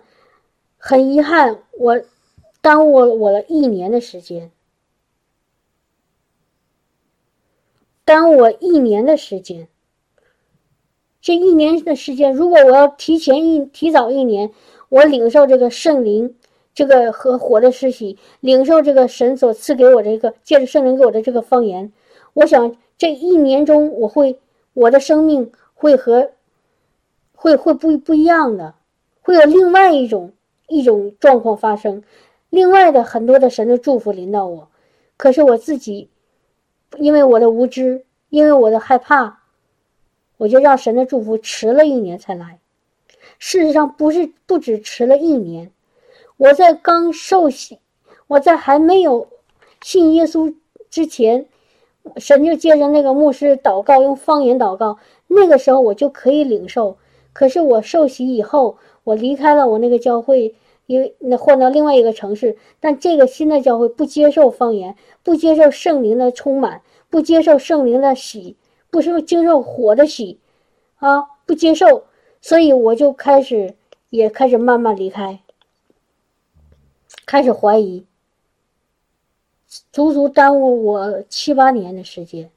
[0.77, 2.01] 很遗憾，我
[2.61, 4.49] 耽误了我了一年的时间，
[8.05, 9.67] 耽误我一年的时间。
[11.21, 14.51] 这一年的时间，如果我要提前一提早一年，
[14.87, 16.37] 我领受这个圣灵。
[16.73, 21.91] 这个和火的实习，领受这个神所赐给我的这个，借着圣灵给我的这个方言，
[22.33, 24.39] 我想这一年中我会
[24.73, 26.31] 我的生命会和
[27.35, 28.73] 会会不不一样的，
[29.21, 30.31] 会有另外一种
[30.67, 32.01] 一种状况发生，
[32.49, 34.69] 另外的很多的神的祝福临到我，
[35.15, 36.09] 可是我自己
[36.97, 39.41] 因为我的无知，因为我的害怕，
[40.37, 42.59] 我就让神的祝福迟了一年才来。
[43.37, 45.71] 事实上不是不止迟了一年。
[46.37, 47.79] 我在刚受洗，
[48.27, 49.27] 我在还没有
[49.81, 50.53] 信耶稣
[50.89, 51.45] 之前，
[52.17, 54.97] 神就借着那个牧师祷告，用方言祷告。
[55.27, 56.97] 那个时候我就可以领受。
[57.31, 60.53] 可是我受洗以后，我离开了我那个教会，
[60.85, 62.57] 因为那换到另外一个城市。
[62.79, 68.55] 但这个新的教会不接受方言，不接受圣灵的充满，不接受圣灵的洗，
[68.91, 70.39] 不是接受火的洗，
[70.97, 72.03] 啊，不接受。
[72.41, 73.73] 所以我就开始，
[74.09, 75.39] 也开始慢慢离开。
[77.25, 78.05] 开始怀疑，
[79.91, 82.51] 足足耽误我七八年的时间。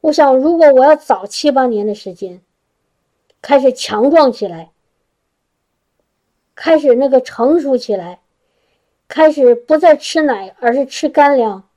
[0.00, 2.40] 我想，如果我要早七八年的时间，
[3.42, 4.70] 开始强壮起来，
[6.54, 8.20] 开始那个成熟起来，
[9.08, 11.68] 开始不再吃奶，而是吃干粮。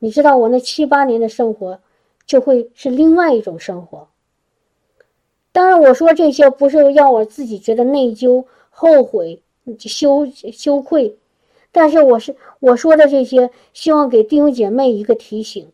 [0.00, 1.80] 你知道，我那七八年的生活
[2.26, 4.08] 就会是另外一种生活。
[5.52, 9.42] 当然，我说这些不是让我自己觉得内疚、后悔。
[9.78, 11.16] 羞羞愧，
[11.70, 15.70] 但是我是我说的这些，希望给弟兄姐妹一个提醒。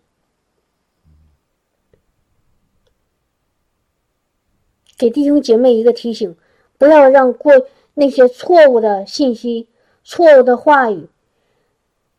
[4.97, 6.37] 给弟兄姐妹一个提醒：
[6.77, 7.53] 不要让过
[7.95, 9.69] 那些错误的信息、
[10.03, 11.09] 错误的话语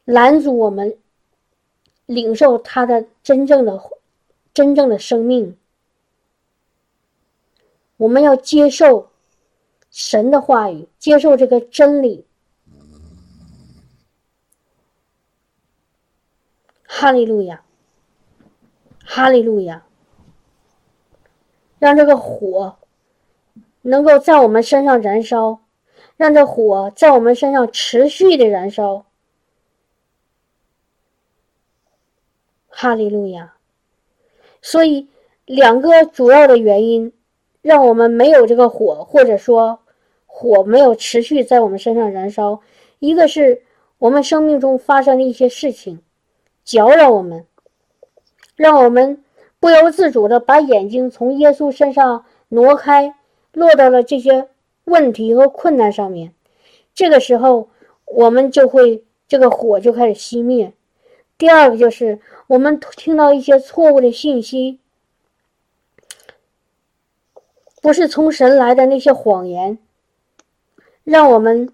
[0.05, 0.97] 拦阻我们
[2.05, 3.81] 领受他的真正的、
[4.53, 5.57] 真正的生命。
[7.97, 9.08] 我们要接受
[9.91, 12.25] 神的话语，接受这个真理。
[16.83, 17.63] 哈利路亚，
[19.05, 19.85] 哈利路亚！
[21.77, 22.77] 让这个火
[23.83, 25.61] 能够在我们身上燃烧，
[26.17, 29.05] 让这火在我们身上持续的燃烧。
[32.67, 33.55] 哈利路亚！
[34.61, 35.07] 所以，
[35.45, 37.13] 两个主要的原因
[37.61, 39.79] 让我们没有这个火，或者说
[40.25, 42.61] 火没有持续在我们身上燃烧。
[42.99, 43.63] 一个是
[43.97, 46.01] 我们生命中发生的一些事情。
[46.63, 47.45] 搅扰我们，
[48.55, 49.23] 让我们
[49.59, 53.15] 不由自主的把眼睛从耶稣身上挪开，
[53.53, 54.47] 落到了这些
[54.83, 56.33] 问题和困难上面。
[56.93, 57.69] 这个时候，
[58.05, 60.73] 我们就会这个火就开始熄灭。
[61.37, 64.79] 第二个就是我们听到一些错误的信息，
[67.81, 69.79] 不是从神来的那些谎言，
[71.03, 71.71] 让我们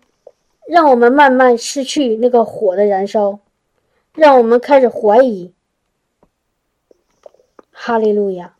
[0.67, 3.39] 让我们慢慢失去那个火的燃烧。
[4.13, 5.53] 让我们开始怀疑。
[7.69, 8.55] 哈利路亚，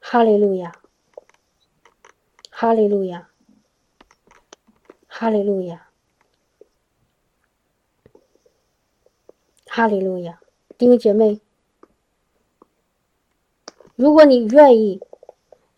[0.00, 0.72] 哈利路亚，
[2.50, 3.28] 哈利路亚，
[5.06, 5.86] 哈利路亚，
[9.66, 10.40] 哈利路亚，
[10.76, 11.40] 弟兄姐妹，
[13.94, 15.00] 如果你愿意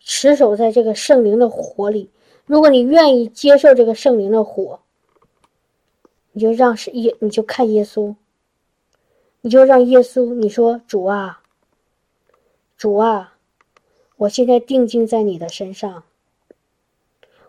[0.05, 2.11] 持守在这个圣灵的火里，
[2.45, 4.79] 如果你愿意接受这个圣灵的火，
[6.31, 8.15] 你就让是耶，你就看耶稣。
[9.41, 11.41] 你就让耶稣，你说主啊，
[12.77, 13.35] 主啊，
[14.17, 16.03] 我现在定睛在你的身上，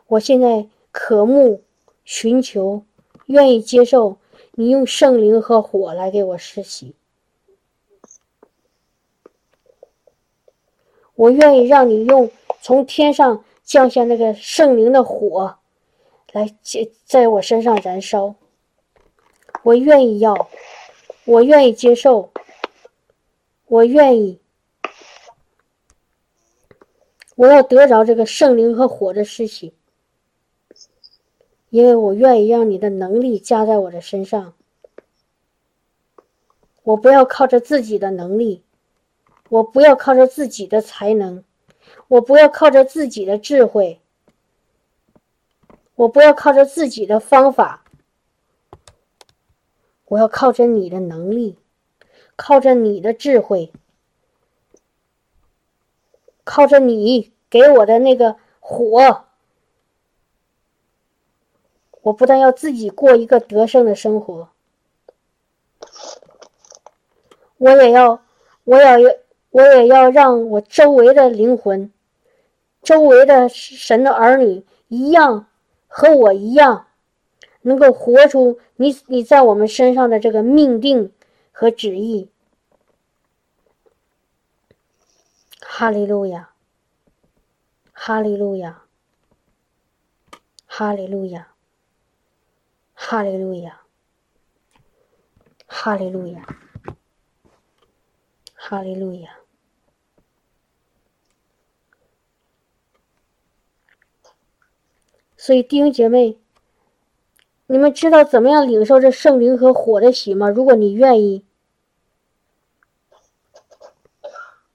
[0.07, 1.63] 我现在渴慕、
[2.05, 2.83] 寻求、
[3.27, 4.19] 愿意接受
[4.53, 6.95] 你用圣灵和火来给我施洗，
[11.15, 12.31] 我愿意让你用
[12.67, 15.57] 从天上降下那个圣灵的火
[16.33, 18.35] 来接在我身上燃烧，
[19.63, 20.49] 我愿意要。
[21.27, 22.33] 我愿意接受，
[23.67, 24.41] 我愿意，
[27.37, 29.73] 我要得着这个圣灵和火的事情，
[31.71, 34.55] 因为我愿意让你的能力加在我的身上。
[36.83, 38.65] 我不要靠着自己的能力，
[39.51, 41.45] 我不要靠着自己的才能，
[42.09, 44.01] 我不要靠着自己的智慧，
[45.95, 47.83] 我不要靠着自己的方法。
[50.07, 51.59] 我要靠着你的能力，
[52.37, 53.73] 靠着你的智慧，
[56.45, 59.25] 靠着你给我的那个火，
[62.03, 64.49] 我不但要自己过一个得胜的生活，
[67.57, 68.23] 我也要，
[68.63, 69.11] 我也要，
[69.51, 71.93] 我也要让我周围的灵魂，
[72.83, 75.47] 周围的神的儿女一样，
[75.87, 76.87] 和我一样。
[77.63, 81.13] 能够活出你你在我们身上的这个命定
[81.51, 82.31] 和旨意，
[85.61, 86.51] 哈利路亚，
[87.91, 88.85] 哈利路亚，
[90.65, 91.49] 哈利路亚，
[92.95, 93.81] 哈利路亚，
[95.67, 96.47] 哈利路亚，
[98.69, 99.39] 哈利路亚。
[105.37, 106.37] 所以弟兄姐妹。
[107.69, 110.49] 你们知道怎么样领受这圣灵和火的喜吗？
[110.49, 111.45] 如果你愿意，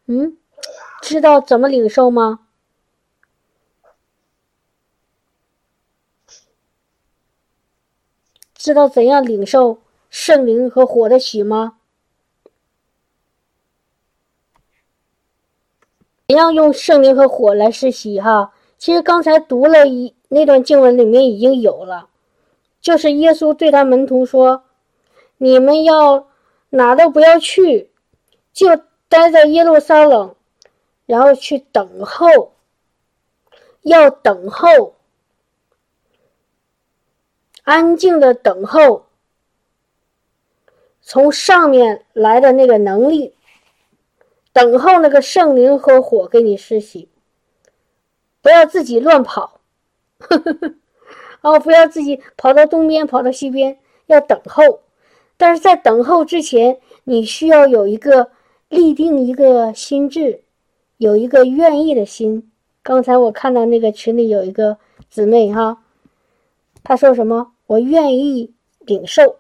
[0.07, 0.37] 嗯，
[1.01, 2.47] 知道怎么领受吗？
[8.53, 11.77] 知道怎样领受圣灵和火的喜吗？
[16.31, 18.17] 怎样用圣灵和火来施洗？
[18.21, 22.07] 哈，其实刚才读了一那段经文里面已经有了。
[22.79, 24.63] 就是耶稣对他门徒说
[25.39, 26.29] ：“你们要
[26.69, 27.89] 哪都不要去，
[28.53, 28.77] 就
[29.09, 30.33] 待在耶路撒冷，
[31.05, 32.53] 然后去等候，
[33.81, 34.95] 要等候，
[37.63, 39.07] 安静的等候，
[41.01, 43.35] 从上面来的那个能力，
[44.53, 47.09] 等候那个圣灵和火给你施洗，
[48.41, 49.61] 不要自己乱跑。”
[50.19, 50.73] 呵呵呵。
[51.41, 54.81] 哦，不要自己跑到东边，跑到西边，要等候。
[55.37, 58.29] 但是在等候之前，你需要有一个
[58.69, 60.43] 立定一个心智，
[60.97, 62.51] 有一个愿意的心，
[62.83, 64.77] 刚才我看到那个群里有一个
[65.09, 65.81] 姊妹哈，
[66.83, 67.53] 她说什么？
[67.65, 69.37] 我愿意领受，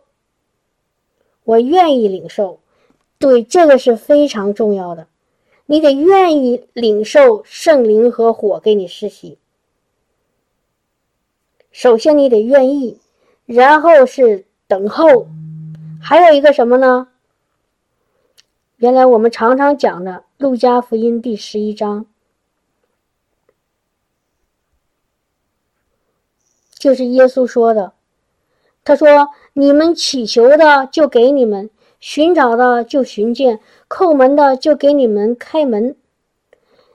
[1.43, 2.60] 我愿意领受。
[3.21, 5.07] 对，这个是非常重要的，
[5.67, 9.37] 你得愿意领受圣灵和火给你施洗。
[11.71, 12.99] 首先你得愿意，
[13.45, 15.27] 然后是等候，
[16.01, 17.09] 还有一个什么呢？
[18.77, 20.11] 原来我们常常讲的
[20.43, 22.07] 《路加福音》第十一章，
[26.73, 27.93] 就是耶稣说的，
[28.83, 31.69] 他说：“你们祈求的就给你们。”
[32.01, 35.95] 寻找的就寻见，叩门的就给你们开门。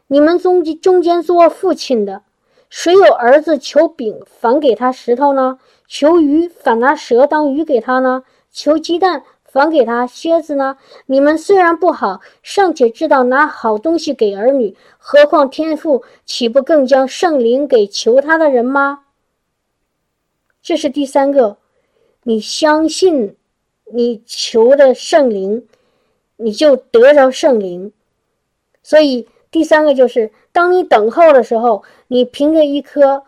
[0.09, 2.23] 你们中间中间做父亲的，
[2.69, 5.61] 谁有儿子求饼，反给他石头呢？
[5.87, 8.25] 求鱼，反拿蛇当鱼给他呢？
[8.51, 10.77] 求鸡蛋，反给他蝎子呢？
[11.07, 19.05] 你们虽然不好，尚且知道拿好东西给儿女，何况天父岂不更将圣灵给求他的人吗？
[20.61, 21.59] 这是第三个，
[22.25, 23.37] 你相信。
[23.93, 25.66] 你求的圣灵，
[26.37, 27.93] 你就得着圣灵。
[28.82, 33.24] 所以第三个就是，当你等候的时候，你凭着一颗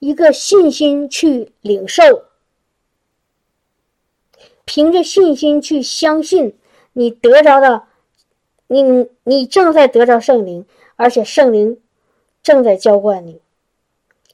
[0.00, 2.24] 一个信心去领受，
[4.64, 6.56] 凭着信心去相信，
[6.92, 7.84] 你得着的，
[8.66, 10.66] 你你正在得着圣灵，
[10.96, 11.80] 而且圣灵
[12.42, 13.40] 正在浇灌你。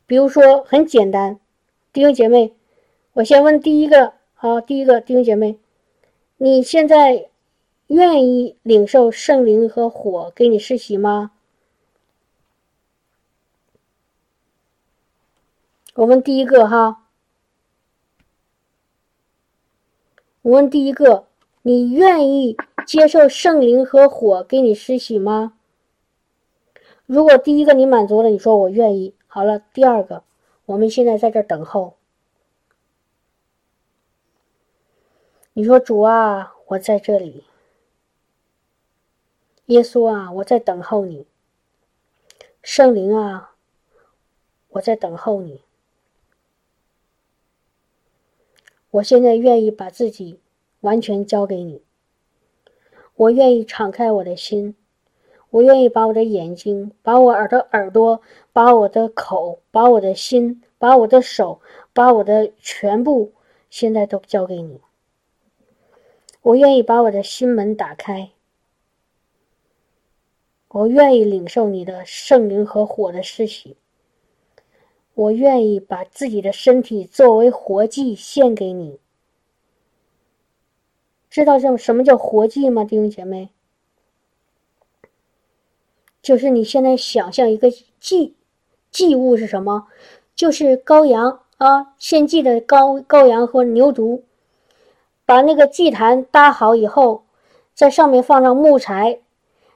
[0.07, 1.38] 比如说，很简单，
[1.92, 2.55] 弟兄姐妹，
[3.14, 4.14] 我先问第一个。
[4.45, 5.59] 好，第一个弟兄姐妹，
[6.36, 7.30] 你现在
[7.86, 11.30] 愿意领受圣灵和火给你施洗吗？
[15.95, 17.07] 我问第一个哈，
[20.42, 21.26] 我问第一个，
[21.62, 22.55] 你愿意
[22.86, 25.55] 接受圣灵和火给你施洗吗？
[27.07, 29.14] 如果第一个你满足了，你说我愿意。
[29.26, 30.22] 好了，第二个，
[30.66, 31.95] 我们现在在这等候。
[35.57, 37.45] 你说主啊，我在这里。
[39.67, 41.29] 耶稣啊，我在等候你。
[42.61, 43.55] 圣灵啊，
[44.71, 45.63] 我在等候你。
[48.91, 50.41] 我现在愿意把自己
[50.81, 51.85] 完全交给你。
[53.15, 54.75] 我愿意敞开我的心，
[55.51, 58.21] 我愿意把我的眼睛、把我耳朵耳朵、
[58.53, 61.61] 把我的口、把我的心、把我的手、
[61.93, 63.33] 把我的全部，
[63.71, 64.81] 现在都交给你。
[66.45, 68.32] 我愿意把我的心门打开，
[70.68, 73.78] 我愿意领受你的圣灵和火的施洗，
[75.14, 78.99] 我愿意把自己的身体作为活祭献给你。
[81.30, 83.49] 知道这什么叫活祭吗，弟兄姐妹？
[86.20, 88.36] 就是你现在想象一个祭
[88.90, 89.88] 祭物是什么？
[90.36, 94.20] 就是羔羊啊，献祭的羔羔羊和牛犊。
[95.27, 97.22] 把那个祭坛搭好以后，
[97.75, 99.20] 在上面放上木材，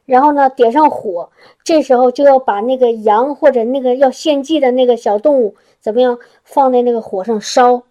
[0.04, 1.30] 然后呢点上火，
[1.64, 7.82] 这时候就要把那个羊或者那个要献祭的那个小动物怎么样放在那个火上烧。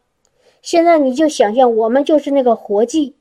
[0.61, 3.15] 现在你就想象，我们就是那个活祭，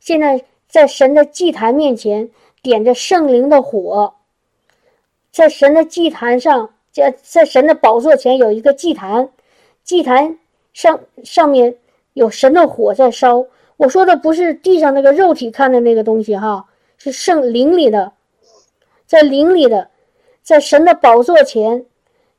[0.00, 2.30] 现在在神的祭坛面前
[2.62, 4.14] 点着圣灵的火，
[5.30, 9.28] 在神的祭坛上，在在神的宝座前有一个祭坛，
[9.84, 10.38] 祭坛
[10.72, 11.76] 上上面
[12.14, 13.44] 有神的火在烧。
[13.76, 16.64] 我说的不是地上那个肉体看的那个东西哈，
[16.96, 18.12] 是圣灵里的，
[19.06, 19.90] 在灵里的，
[20.42, 21.84] 在神的宝座前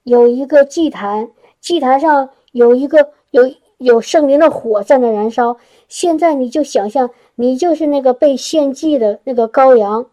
[0.03, 1.29] 有一个祭坛，
[1.61, 5.57] 祭坛上有一个有有圣灵的火在那燃烧。
[5.87, 10.07] 现在你就想象，你就是那个被献祭的那个羔羊，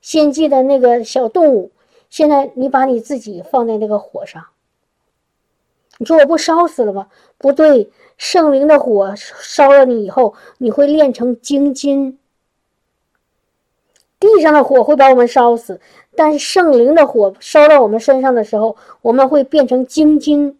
[0.00, 1.72] 献祭的那个小动物。
[2.08, 4.46] 现在你把你自己放在那个火上，
[5.98, 7.08] 你说我不烧死了吗？
[7.36, 7.90] 不对。
[8.18, 12.18] 圣灵的火烧了你以后，你会炼成精金。
[14.20, 15.80] 地上的火会把我们烧死，
[16.16, 20.58] 但是圣灵的火烧到我们身上的时候，我们会变成精金。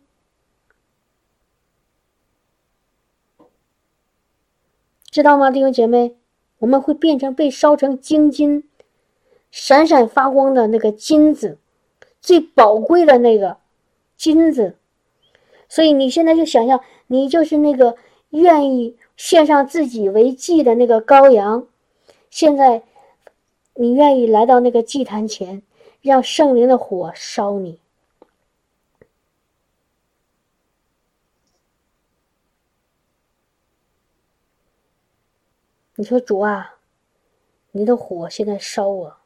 [5.11, 6.15] 知道吗，弟兄姐妹？
[6.61, 8.69] 我们会变成被烧成精金，
[9.51, 11.59] 闪闪发光的那个金子，
[12.21, 13.57] 最宝贵的那个
[14.17, 14.77] 金子。
[15.69, 17.97] 所以你现在就想象，你就是那个
[18.31, 21.67] 愿意献上自己为祭的那个羔羊。
[22.31, 22.83] 现在，
[23.75, 25.63] 你愿意来到那个祭坛前，
[26.01, 27.81] 让圣灵的火烧你。
[35.95, 36.77] 你说主啊，
[37.73, 39.17] 你的火现在烧我，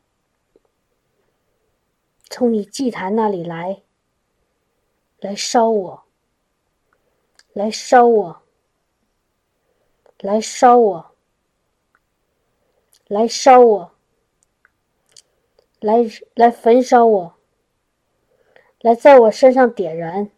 [2.30, 3.82] 从你祭坛那里来，
[5.18, 6.02] 来烧我，
[7.53, 8.43] 来烧我，
[10.20, 11.07] 来烧我，
[13.09, 13.91] 来烧我，
[15.81, 15.99] 来
[16.35, 17.35] 来焚烧我，
[18.81, 20.31] 来在我身上点燃，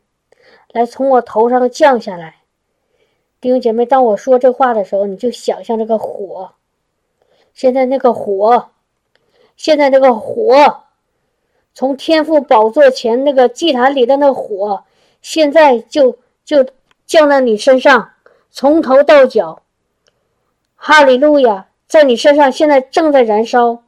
[0.72, 2.42] 来从我头上降下来。
[3.40, 6.54] 弟兄姐妹，当我说这话的时候，你就想象这个火。
[7.52, 8.70] 现在那个火，
[9.56, 10.82] 现在那个火，
[11.74, 14.82] 从天父宝座前那个祭坛里的那火，
[15.22, 16.66] 现在就就
[17.06, 18.10] 降在你身上，
[18.50, 19.62] 从头到脚。
[20.76, 23.82] 哈利路亚，在你身上现在正在燃烧，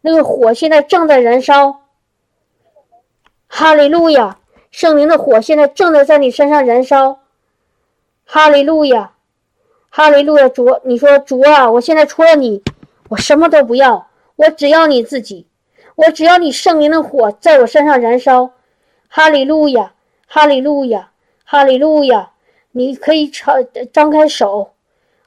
[0.00, 1.80] 那个火现在正在燃烧。
[3.48, 4.38] 哈利路亚，
[4.70, 7.20] 圣灵的火现在正在在你身上燃烧。
[8.24, 9.12] 哈利路亚，
[9.90, 12.62] 哈利路亚，主，你说主啊，我现在除了你，
[13.10, 15.46] 我什么都不要，我只要你自己，
[15.96, 18.50] 我只要你圣灵的火在我身上燃烧。
[19.08, 19.92] 哈利路亚，
[20.26, 21.11] 哈利路亚，
[21.52, 22.30] 哈利路亚，
[22.70, 23.62] 你可以张
[23.92, 24.70] 张开手，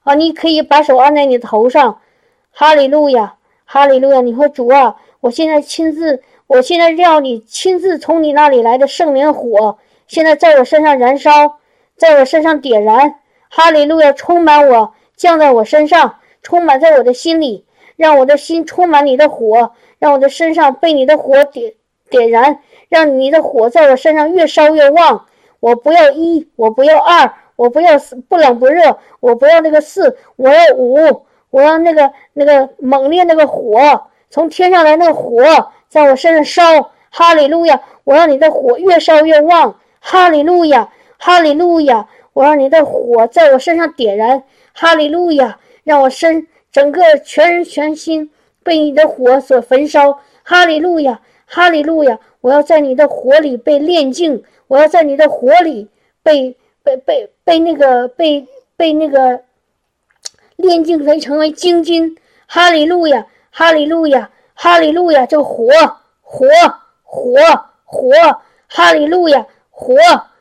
[0.01, 2.01] 啊，你可以把手按在你的头上。
[2.49, 9.77] 哈利路亚，哈利路亚，你说主啊，我现在亲自，我现在让你亲自从你那里来的圣灵火，
[10.07, 11.59] 现在在我身上燃烧。
[11.95, 17.65] 在我身上点燃，哈利路亚，充满我，降在我身上，充满在我的心里，
[17.97, 21.73] 让我的心充满你的火，让我的身上被你的火点
[22.09, 25.27] 点燃，让你的火在我身上越烧越旺。
[25.65, 27.97] 我不要一，我不要二，我不要
[28.29, 35.43] 不冷不热，我不要那个四，我要五，我要那个那个猛烈那个火，从天上来那个火
[35.89, 36.91] 在我身上烧。
[37.09, 39.79] 哈利路亚，我让你的火越烧越旺。
[39.99, 40.91] 哈利路亚。
[41.17, 42.07] 哈利路亚！
[42.33, 44.43] 我让你的火在我身上点燃。
[44.71, 45.57] 哈利路亚！
[45.83, 48.29] 让我身整个全人全心
[48.61, 50.19] 被你的火所焚烧。
[50.43, 51.21] 哈利路亚！
[51.47, 52.19] 哈利路亚！
[52.41, 55.87] 我要在你的火里被炼净，我要在你的火里
[56.23, 59.41] 被被被被那个被被那个
[60.55, 62.17] 炼净为成为精金。
[62.47, 63.25] 哈利路亚！
[63.49, 64.29] 哈利路亚！
[64.53, 65.25] 哈利路亚！
[65.25, 65.67] 这火
[66.21, 66.47] 火
[67.01, 67.33] 火
[67.83, 68.11] 火！
[68.67, 69.47] 哈利路亚！
[69.71, 69.95] 火！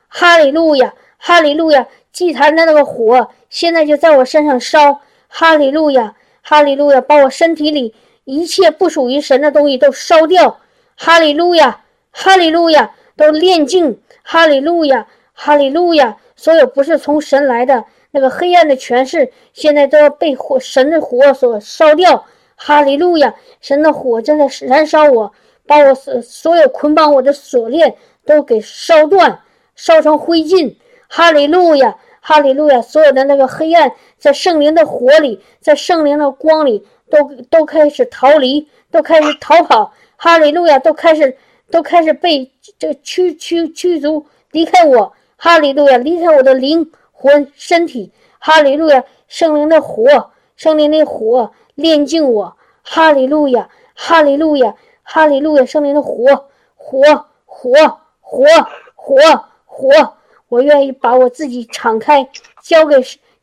[0.09, 1.89] 哈利路亚，哈利路亚！
[2.13, 5.01] 祭坛的那个火现在就在我身上烧。
[5.29, 7.01] 哈利路亚，哈利路亚！
[7.01, 7.95] 把我身体里
[8.25, 10.61] 一切不属于神的东西都烧掉。
[10.97, 12.95] 哈利路亚，哈利路亚！
[13.16, 14.01] 都炼净。
[14.23, 16.16] 哈利路亚，哈利路亚！
[16.36, 22.24] 所有不是从神来的那个黑暗的权势，现在都要被火神的火所烧掉。
[22.57, 23.35] 哈利路亚！
[23.61, 25.32] 神的火正在燃烧我，
[25.66, 29.41] 把我所所有捆绑我的锁链都给烧断。
[29.77, 30.77] 烧成灰烬，
[31.09, 32.81] 哈利路亚，哈利路亚！
[32.81, 40.78] 所有的那个黑暗，在圣灵的火里，在圣灵的光里，都都开始逃离，都开始逃跑，哈利路亚！
[40.78, 41.36] 都开始
[41.70, 45.97] 都开始被这驱驱驱逐离开我，哈利路亚！
[45.97, 49.05] 离开我的灵魂身体，哈利路亚！
[49.28, 55.65] 圣灵的火，圣灵的火炼净我，哈利路亚，哈利路亚，哈利路亚！
[55.65, 57.73] 圣灵的火，火，火，
[58.20, 58.45] 火，
[58.95, 59.16] 火。
[59.77, 59.89] 火，
[60.49, 62.28] 我愿意把我自己敞开，
[62.62, 62.95] 交给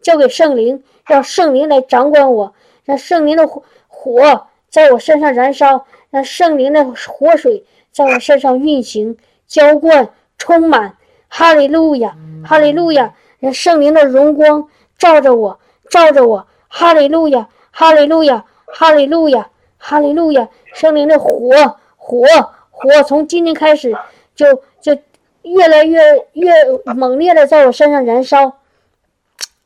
[0.02, 2.54] 交给圣灵，让圣灵来掌管我，
[2.86, 10.96] 让圣灵的火火在我身上燃烧，让圣灵的活水在我身上运行、浇灌、充满。
[11.28, 13.14] 哈利路亚，哈利路亚！
[13.54, 15.60] 圣灵的荣光照着我，
[15.90, 16.48] 照着我。
[16.68, 20.48] 哈利路亚，哈利路亚，哈利路亚，哈利路亚！
[20.74, 22.26] 圣灵的火，火，
[22.70, 23.96] 火，从今天开始
[24.36, 24.98] 就就。
[25.44, 26.00] 越来越
[26.34, 26.54] 越
[26.94, 28.60] 猛烈的在我身上燃烧，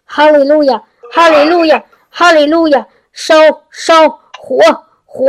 [0.05, 0.81] 哈利路亚，
[1.11, 3.35] 哈利路亚，哈利路亚，烧
[3.69, 4.07] 烧
[4.39, 4.57] 火
[5.03, 5.25] 火，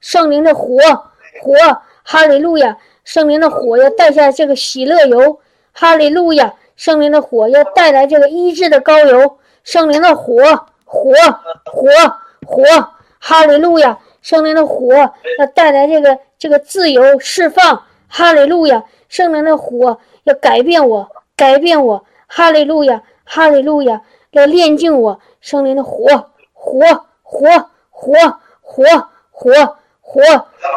[0.00, 0.78] 圣灵的火
[1.42, 5.40] 火，哈利路亚，圣灵的火要带下这个喜乐油，
[5.74, 10.42] 哈利路亚，圣灵的火要带来这个医治的膏油，圣灵的火
[10.86, 11.12] 火
[11.66, 11.86] 火
[12.46, 12.62] 火，
[13.18, 14.94] 哈利路亚，圣灵的火
[15.38, 18.84] 要带来这个这个自由释放，哈利路亚。
[19.10, 25.20] 圣灵的火要改变我，改变我，哈利路亚，哈利路亚，要炼净我。
[25.42, 26.80] 圣灵的火，火，
[27.22, 27.46] 火，
[27.90, 28.14] 火，
[28.62, 28.82] 火，
[29.30, 29.77] 火，
[30.10, 30.22] 火，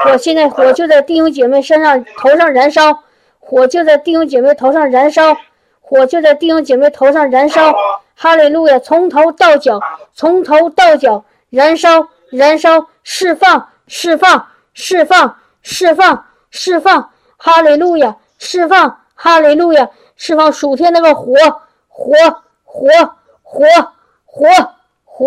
[0.03, 0.18] 火！
[0.18, 3.02] 现在火就在弟兄姐妹身上头上燃烧，
[3.40, 5.38] 火就在弟兄姐妹头上燃烧，
[5.80, 7.74] 火就在弟兄姐妹头上燃烧。
[8.14, 9.80] 哈利路亚，从头到脚，
[10.14, 17.10] 从头到脚燃烧，燃烧，释放，释放，释放，释放，释放。
[17.38, 18.99] 哈利路亚，释放！
[19.16, 21.34] 哈利路亚，释放属天那个火，
[21.88, 22.14] 火，
[22.66, 22.86] 火，
[23.41, 23.66] 火，
[24.26, 24.45] 火，
[25.06, 25.26] 火，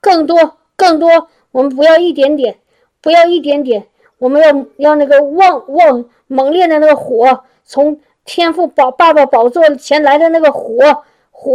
[0.00, 1.28] 更多，更多！
[1.52, 2.58] 我们不要一点点，
[3.02, 3.84] 不要一点点，
[4.18, 11.02] 我们要要那个旺旺猛烈的那个火，从天父宝爸爸宝座前来的那个火
[11.32, 11.52] 火，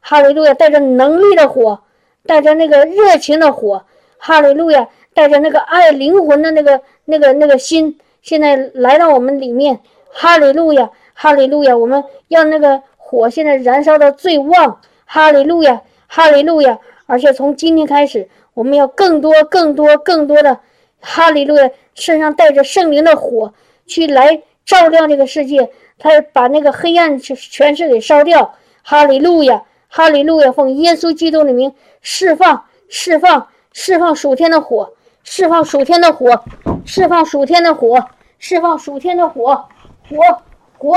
[0.00, 1.80] 哈利路亚，带着能力的火，
[2.24, 3.82] 带着那个热情的火，
[4.18, 9.80] 哈利路亚，带着那个爱灵魂的那个那个那个心，现在来到我们里面，
[10.12, 20.60] 哈利路亚，哈利路亚，我们要那个火现在燃烧的最旺，哈利路亚，哈利路亚，而且从今天开始，我们要更多更多更多的。
[21.04, 21.70] 哈利路亚！
[21.94, 23.52] 身上带着圣灵的火，
[23.86, 25.70] 去来照亮这个世界。
[25.98, 28.54] 他把那个黑暗全全是给烧掉。
[28.82, 29.62] 哈利路亚！
[29.88, 30.50] 哈利路亚！
[30.50, 32.64] 奉耶稣基督的名，释放！
[32.88, 33.48] 释放！
[33.72, 34.16] 释放！
[34.16, 34.94] 属天的火！
[35.22, 36.44] 释放属天的火！
[36.84, 38.08] 释放属天的火！
[38.38, 39.68] 释放属天的火！
[40.08, 40.42] 火！
[40.78, 40.94] 火！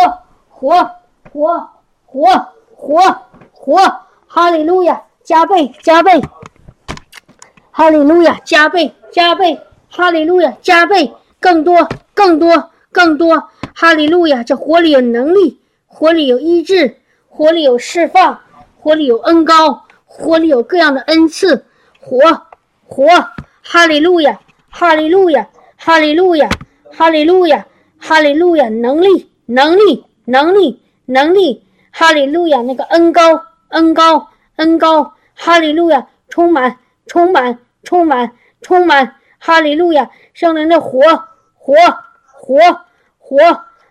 [0.50, 0.92] 火！
[1.32, 1.70] 火！
[2.06, 2.48] 火！
[2.76, 3.22] 火！
[3.52, 3.78] 火！
[4.28, 5.04] 哈利路亚！
[5.24, 5.72] 加倍！
[5.82, 6.22] 加倍！
[7.72, 8.40] 哈利路亚！
[8.44, 8.94] 加倍！
[9.12, 9.60] 加倍！
[9.90, 13.50] 哈利路亚，加倍，更多，更多，更多！
[13.74, 16.98] 哈利路亚，这火里有能力，火里有医治，
[17.30, 18.40] 火里有释放，
[18.80, 21.66] 火里有恩高，火里有各样的恩赐，
[22.00, 22.18] 火，
[22.86, 23.06] 火！
[23.64, 24.40] 哈利路亚，
[24.70, 26.50] 哈利路亚，哈利路亚，
[26.92, 27.66] 哈利路亚，
[28.00, 28.70] 哈利路亚！
[28.70, 31.64] 能力，能力，能力，能力！
[31.92, 35.14] 哈利路亚，那个恩高，恩高，恩高！
[35.36, 38.32] 哈利路亚，充满，充满，充满，
[38.62, 39.16] 充满！
[39.40, 41.02] 哈利路亚，圣灵的火，
[41.54, 41.74] 火，
[42.26, 42.58] 火，
[43.18, 43.38] 火，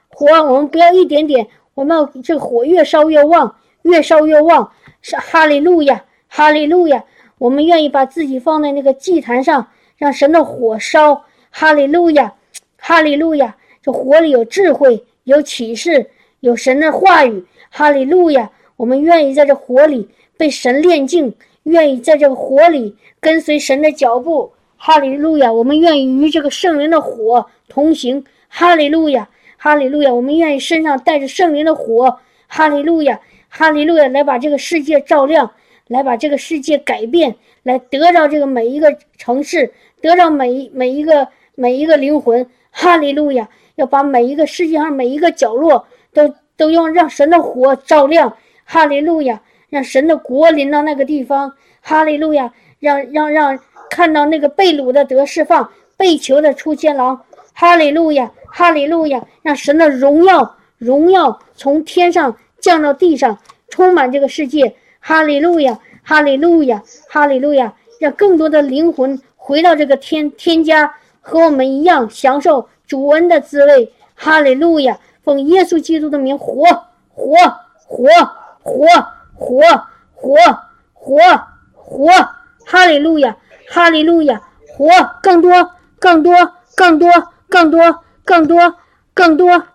[0.08, 0.26] 火！
[0.44, 4.72] 我们不要一点点，我们这火越烧越旺，越烧越旺。
[5.02, 7.04] 是哈利路亚，哈利路亚！
[7.38, 11.24] 我们愿意把自己放在那个祭坛上，让神的火烧。
[11.50, 12.34] 哈利路亚，
[12.76, 13.56] 哈利路亚！
[13.82, 16.10] 这火里有智慧，有启示，
[16.40, 17.46] 有神的话语。
[17.70, 18.50] 哈利路亚！
[18.76, 24.52] 我们愿意在这火里被神炼净，愿意在这个火里跟随神的脚步。
[24.86, 25.52] 哈利路亚！
[25.52, 28.24] 我们愿意与这个圣灵的火同行。
[28.46, 30.14] 哈利路亚，哈利路亚！
[30.14, 32.20] 我们愿意身上带着圣灵的火。
[32.46, 33.18] 哈利路亚，
[33.48, 34.06] 哈利路亚！
[34.06, 35.50] 来把这个世界照亮，
[35.88, 37.34] 来把这个世界改变，
[37.64, 41.26] 来得着这个每一个城市，得着每一每一个
[41.56, 42.48] 每一个灵魂。
[42.70, 43.48] 哈利路亚！
[43.74, 48.36] 要把每一个世界上每一个角落都都用让神的火照亮。
[48.64, 49.42] 哈利路亚！
[49.68, 51.54] 让神的国临到那个地方。
[51.80, 52.54] 哈利路亚！
[52.78, 53.58] 让让让。
[53.90, 57.18] 看到那个被掳的得释放，被囚的出监牢，
[57.52, 59.24] 哈利路亚，哈利路亚！
[59.42, 63.38] 让神的荣耀，荣耀从天上降到地上，
[63.68, 67.72] 充满这个世界，哈利路亚，哈利路亚，哈利路亚！
[67.98, 74.98] 让更多的灵魂回到这个天天家，和我们一样享受主恩的滋味，哈利路亚！
[75.22, 76.64] 奉耶稣基督的名，活，
[77.14, 77.34] 活，
[77.86, 78.06] 活，
[78.62, 78.86] 活，
[79.34, 79.60] 活，
[80.14, 80.36] 活，
[80.92, 81.16] 活，
[81.74, 82.08] 活，
[82.64, 83.36] 哈利路亚！
[83.68, 84.88] 哈利路亚，活
[85.22, 86.32] 更多，更多，
[86.76, 87.10] 更多，
[87.48, 88.76] 更多，更多，
[89.14, 89.66] 更多。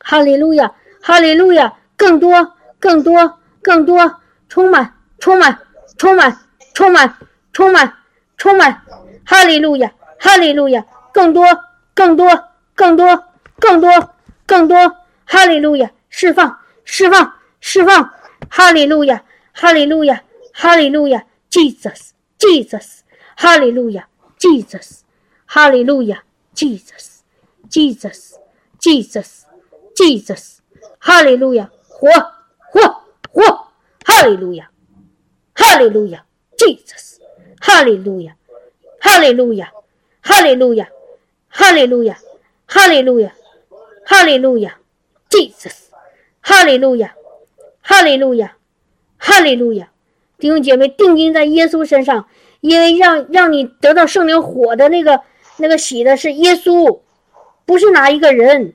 [0.00, 5.58] 哈利路亚，哈利路亚，更多，更多，更多，充满，充满，
[5.96, 6.38] 充满，
[6.74, 7.16] 充满，
[7.52, 7.92] 充满，
[8.36, 8.82] 充满。
[9.26, 11.44] 哈利路亚，哈利路亚，更多，
[11.94, 12.44] 更多，
[12.74, 13.24] 更多，
[13.58, 14.14] 更多，
[14.46, 14.96] 更多。
[15.26, 18.10] 哈利路亚，释放，释放，释放。
[18.50, 19.22] 哈利路亚，
[19.52, 20.22] 哈利路亚，
[20.52, 22.13] 哈利路亚，Jesus。
[22.38, 23.04] Jesus,
[23.36, 24.06] hallelujah,
[24.38, 25.04] Jesus,
[25.46, 26.22] hallelujah,
[26.54, 27.22] Jesus,
[27.68, 28.38] Jesus,
[28.80, 29.46] Jesus,
[29.96, 30.60] Jesus,
[31.00, 32.10] hallelujah, 活
[32.72, 33.02] 活
[33.32, 33.68] 活
[34.04, 34.68] ，hallelujah,
[35.54, 36.24] hallelujah,
[36.58, 37.20] Jesus,
[37.62, 38.36] hallelujah,
[39.00, 39.70] hallelujah,
[40.22, 40.88] hallelujah,
[41.48, 42.16] hallelujah,
[42.68, 43.32] hallelujah,
[44.06, 44.74] hallelujah,
[45.30, 45.90] Jesus,
[46.42, 47.14] hallelujah,
[47.82, 48.50] hallelujah,
[49.18, 49.93] hallelujah.
[50.38, 52.26] 弟兄姐妹，定睛在耶稣身上，
[52.60, 55.20] 因为让让你得到圣灵火的那个
[55.58, 57.00] 那个喜的是耶稣，
[57.64, 58.74] 不是哪一个人，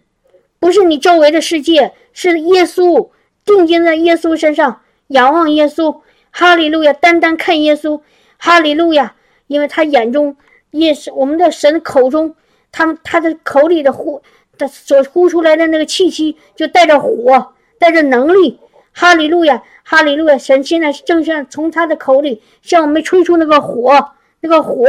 [0.59, 3.09] 不是你周围的世界，是耶稣。
[3.45, 6.93] 定睛在耶稣身上，仰望耶稣，哈利路亚！
[6.93, 7.99] 单单看耶稣，
[8.37, 9.15] 哈利路亚！
[9.47, 10.37] 因为他眼中
[10.69, 12.35] 也是我们的神口中，
[12.71, 14.21] 他他的口里的呼，
[14.55, 18.59] 他所呼出来的那个气息，就带着火，带着能力。
[18.91, 20.37] 哈利路亚，哈利路亚！
[20.37, 24.85] 神现在正像从他的口里向我们吹出那个火，那个火，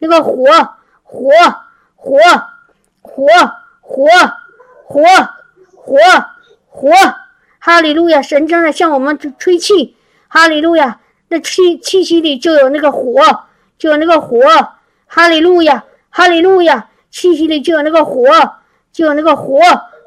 [0.00, 0.34] 那个火，
[1.04, 1.30] 火，
[1.94, 2.18] 火，
[3.00, 3.24] 火，
[3.80, 4.04] 火，
[4.82, 5.04] 火，
[5.76, 5.96] 火，
[6.66, 6.90] 火！
[7.60, 8.20] 哈利路亚！
[8.20, 9.94] 神正在向我们吹气，
[10.26, 10.98] 哈利路亚！
[11.28, 13.44] 那气气息里就有那个火，
[13.78, 14.40] 就有那个火，
[15.06, 16.88] 哈利路亚，哈利路亚！
[17.12, 18.24] 气息里就有那个火，
[18.92, 19.60] 就有那个火，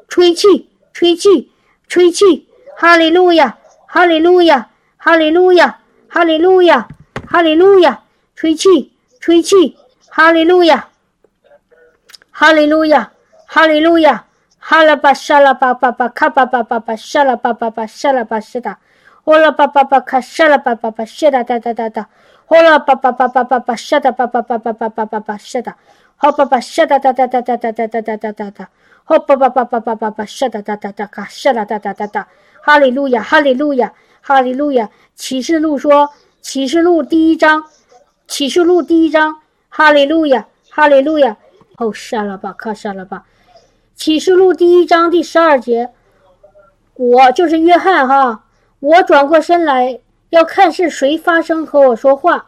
[0.08, 1.50] 吹气，吹气，
[1.88, 2.46] 吹气。
[2.76, 3.56] 哈利路亚，
[3.95, 6.87] 哈利路亚，哈利路亚，哈利路亚，
[7.27, 8.01] 哈利路亚，
[8.35, 9.77] 吹气，吹气，
[10.09, 10.87] 哈利路亚，
[12.31, 13.11] 哈利路亚，
[13.45, 14.25] 哈利路亚，
[14.57, 18.77] 哈拉巴沙拉巴巴巴卡巴巴巴巴沙拉巴巴巴沙拉巴是的，
[19.25, 22.07] 欧拉巴巴巴卡沙拉巴巴巴是的哒哒哒哒，
[22.47, 25.75] 欧拉巴巴巴巴巴巴是的巴巴巴巴巴巴巴巴是的，
[26.15, 28.69] 好巴巴是的哒哒哒哒哒哒哒哒哒哒哒，
[29.03, 32.27] 好巴巴巴巴巴巴巴是的哒哒哒卡是的哒哒哒哒，
[32.66, 36.10] 哈利路亚，哈利路亚，哈利路亚，启示录说，
[36.40, 37.62] 启示录第一章，
[38.26, 39.36] 启示录第一章，
[39.68, 41.36] 哈利路亚，哈利路亚。
[41.76, 43.24] 哦，杀了吧，咔杀了吧！
[43.94, 45.90] 启示录第一章第十二节，
[46.94, 48.42] 我就是约翰哈，
[48.80, 52.46] 我转过身来要看是谁发声和我说话，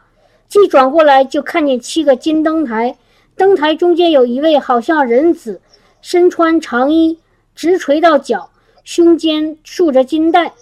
[0.49, 2.99] 既转过来就看见七个金灯台，
[3.37, 5.61] 灯台中间有一位好像人子，
[6.03, 7.21] 身穿长衣，
[7.55, 8.51] 直垂到脚，
[8.89, 10.55] 胸间束着金带，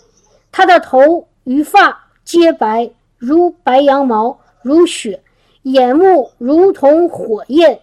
[0.50, 5.22] 他的头与发皆白如白羊毛，如雪，
[5.62, 7.82] 眼目如同火焰。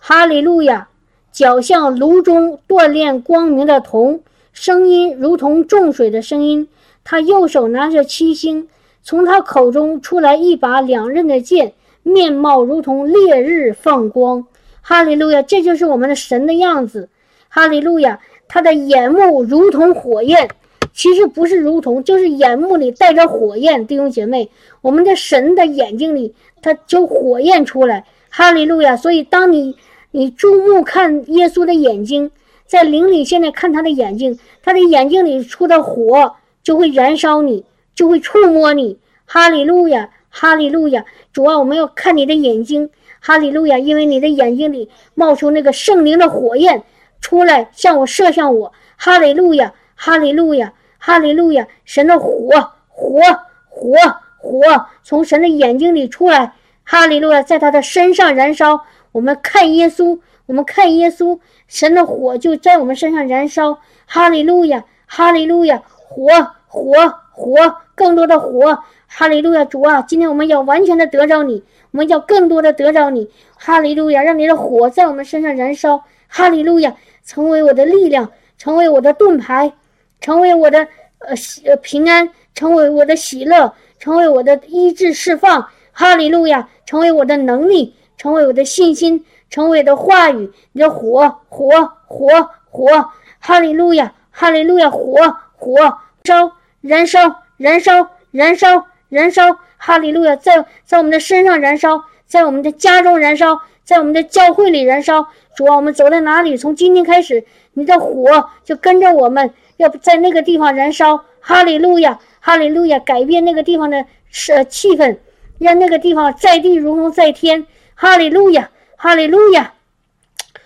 [0.00, 0.88] 哈利路亚！
[1.30, 4.22] 脚像炉中锻炼光明的铜，
[4.54, 6.66] 声音如同重水的声音。
[7.04, 8.66] 他右手拿着七星，
[9.02, 14.46] 从他口中出来一把两刃的剑，面貌如同烈日放光。
[14.80, 15.42] 哈利路亚！
[15.42, 17.10] 这就是我们的神的样子。
[17.50, 18.20] 哈利路亚！
[18.50, 20.50] 他的眼目如同火焰，
[20.92, 23.86] 其实不是如同，就是眼目里带着火焰。
[23.86, 24.50] 弟兄姐妹，
[24.82, 28.04] 我们的神的眼睛里，他就火焰出来。
[28.28, 28.94] 哈利路亚！
[28.94, 29.76] 所以当你。
[30.12, 32.32] 你注目看耶稣的眼睛，
[32.66, 37.64] 在灵里现在看他的眼睛，他的眼睛里出的火就会燃烧你，
[37.94, 38.98] 就会触摸你。
[39.24, 41.04] 哈利路亚，哈利路亚！
[41.32, 42.90] 主啊，我们要看你的眼睛。
[43.20, 46.82] 哈利路亚，因为你的眼睛里冒出那个圣灵的火焰
[47.20, 48.72] 出来，向我射向我。
[48.96, 51.66] 哈利路亚，哈利路亚，哈利路亚！
[51.84, 52.50] 神的火，
[52.88, 53.20] 火，
[53.68, 53.94] 火，
[54.36, 56.52] 火从神的眼睛里出来。
[56.84, 58.84] 哈利路亚，在他的身上燃烧。
[59.12, 63.78] 我们看耶稣，我们看耶稣，神的火就在我们身上燃烧。
[64.06, 66.28] 哈利路亚，哈利路亚，火，
[66.66, 66.92] 火，
[67.32, 67.54] 火，
[67.94, 68.82] 更多的火。
[69.06, 73.28] 哈利路亚，主啊，今天我们要完全的得着你，我们要更多的得着你。
[73.56, 76.04] 哈利路亚，让你的火在我们身上燃烧。
[76.28, 76.94] 哈利路亚，
[77.30, 79.72] 成为我的力量，成为我的盾牌，
[80.20, 80.80] 成为我的
[81.20, 81.34] 呃
[81.64, 85.68] 呃平安，成为我的喜乐，成为我的医治释放。
[85.92, 87.94] 哈利路亚，成为我的能力。
[88.16, 91.70] 成为我的信心，成为我的话语，你的火，火，
[92.06, 105.26] 火，火，哈利路亚，哈利路亚，火，火，烧，燃烧，燃烧，燃烧，燃烧，哈利路亚，在在我们的身上燃烧，在我们的家中燃烧，在我们的教会里燃烧。
[105.56, 106.56] 主啊，我们走在哪里？
[106.56, 111.24] 从今天开始，你的火就跟着我们，要在那个地方燃烧。
[111.40, 115.18] 哈利路亚，哈利路亚，改变那个地方的是气氛，
[115.58, 117.66] 让那个地方在地如同在天。
[117.96, 119.74] 哈利路亚，哈利路亚，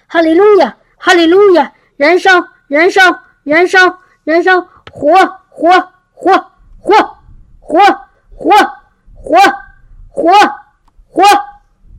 [0.07, 1.73] 哈利路亚，哈利路亚！
[1.97, 4.61] 燃烧，燃烧，燃烧，燃烧！
[4.93, 5.15] 火，
[5.49, 5.71] 火，
[6.13, 7.17] 火，火，
[7.59, 7.79] 火，
[8.29, 8.53] 火，
[9.15, 9.39] 火，
[10.11, 10.31] 火，
[11.09, 11.25] 火，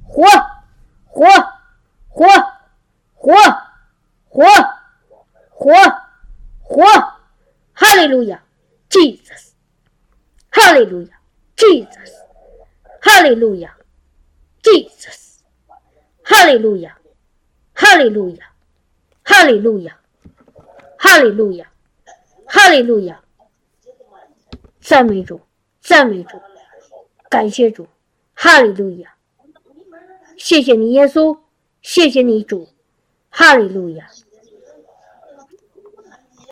[0.07, 0.23] 火，
[1.15, 1.25] 活，
[2.09, 2.27] 活，
[3.13, 3.33] 活，
[4.27, 4.43] 活，
[5.49, 5.73] 活，
[6.61, 6.83] 活！
[7.71, 8.43] 哈利路亚
[8.89, 9.53] ，Jesus！
[10.49, 11.17] 哈利路亚
[11.55, 12.11] ，Jesus！
[12.99, 13.77] 哈利路亚
[14.61, 15.37] ，Jesus！
[16.21, 16.97] 哈利路亚，
[17.73, 18.51] 哈利路亚，
[19.23, 19.97] 哈利路亚，
[20.97, 21.71] 哈利路亚，
[22.45, 23.21] 哈利路亚！
[24.81, 25.39] 赞美主，
[25.79, 26.41] 赞美主，
[27.29, 27.87] 感谢主，
[28.33, 29.14] 哈利路亚！
[30.37, 31.37] 谢谢你，耶稣，
[31.81, 32.67] 谢谢你，主，
[33.29, 34.07] 哈利路亚。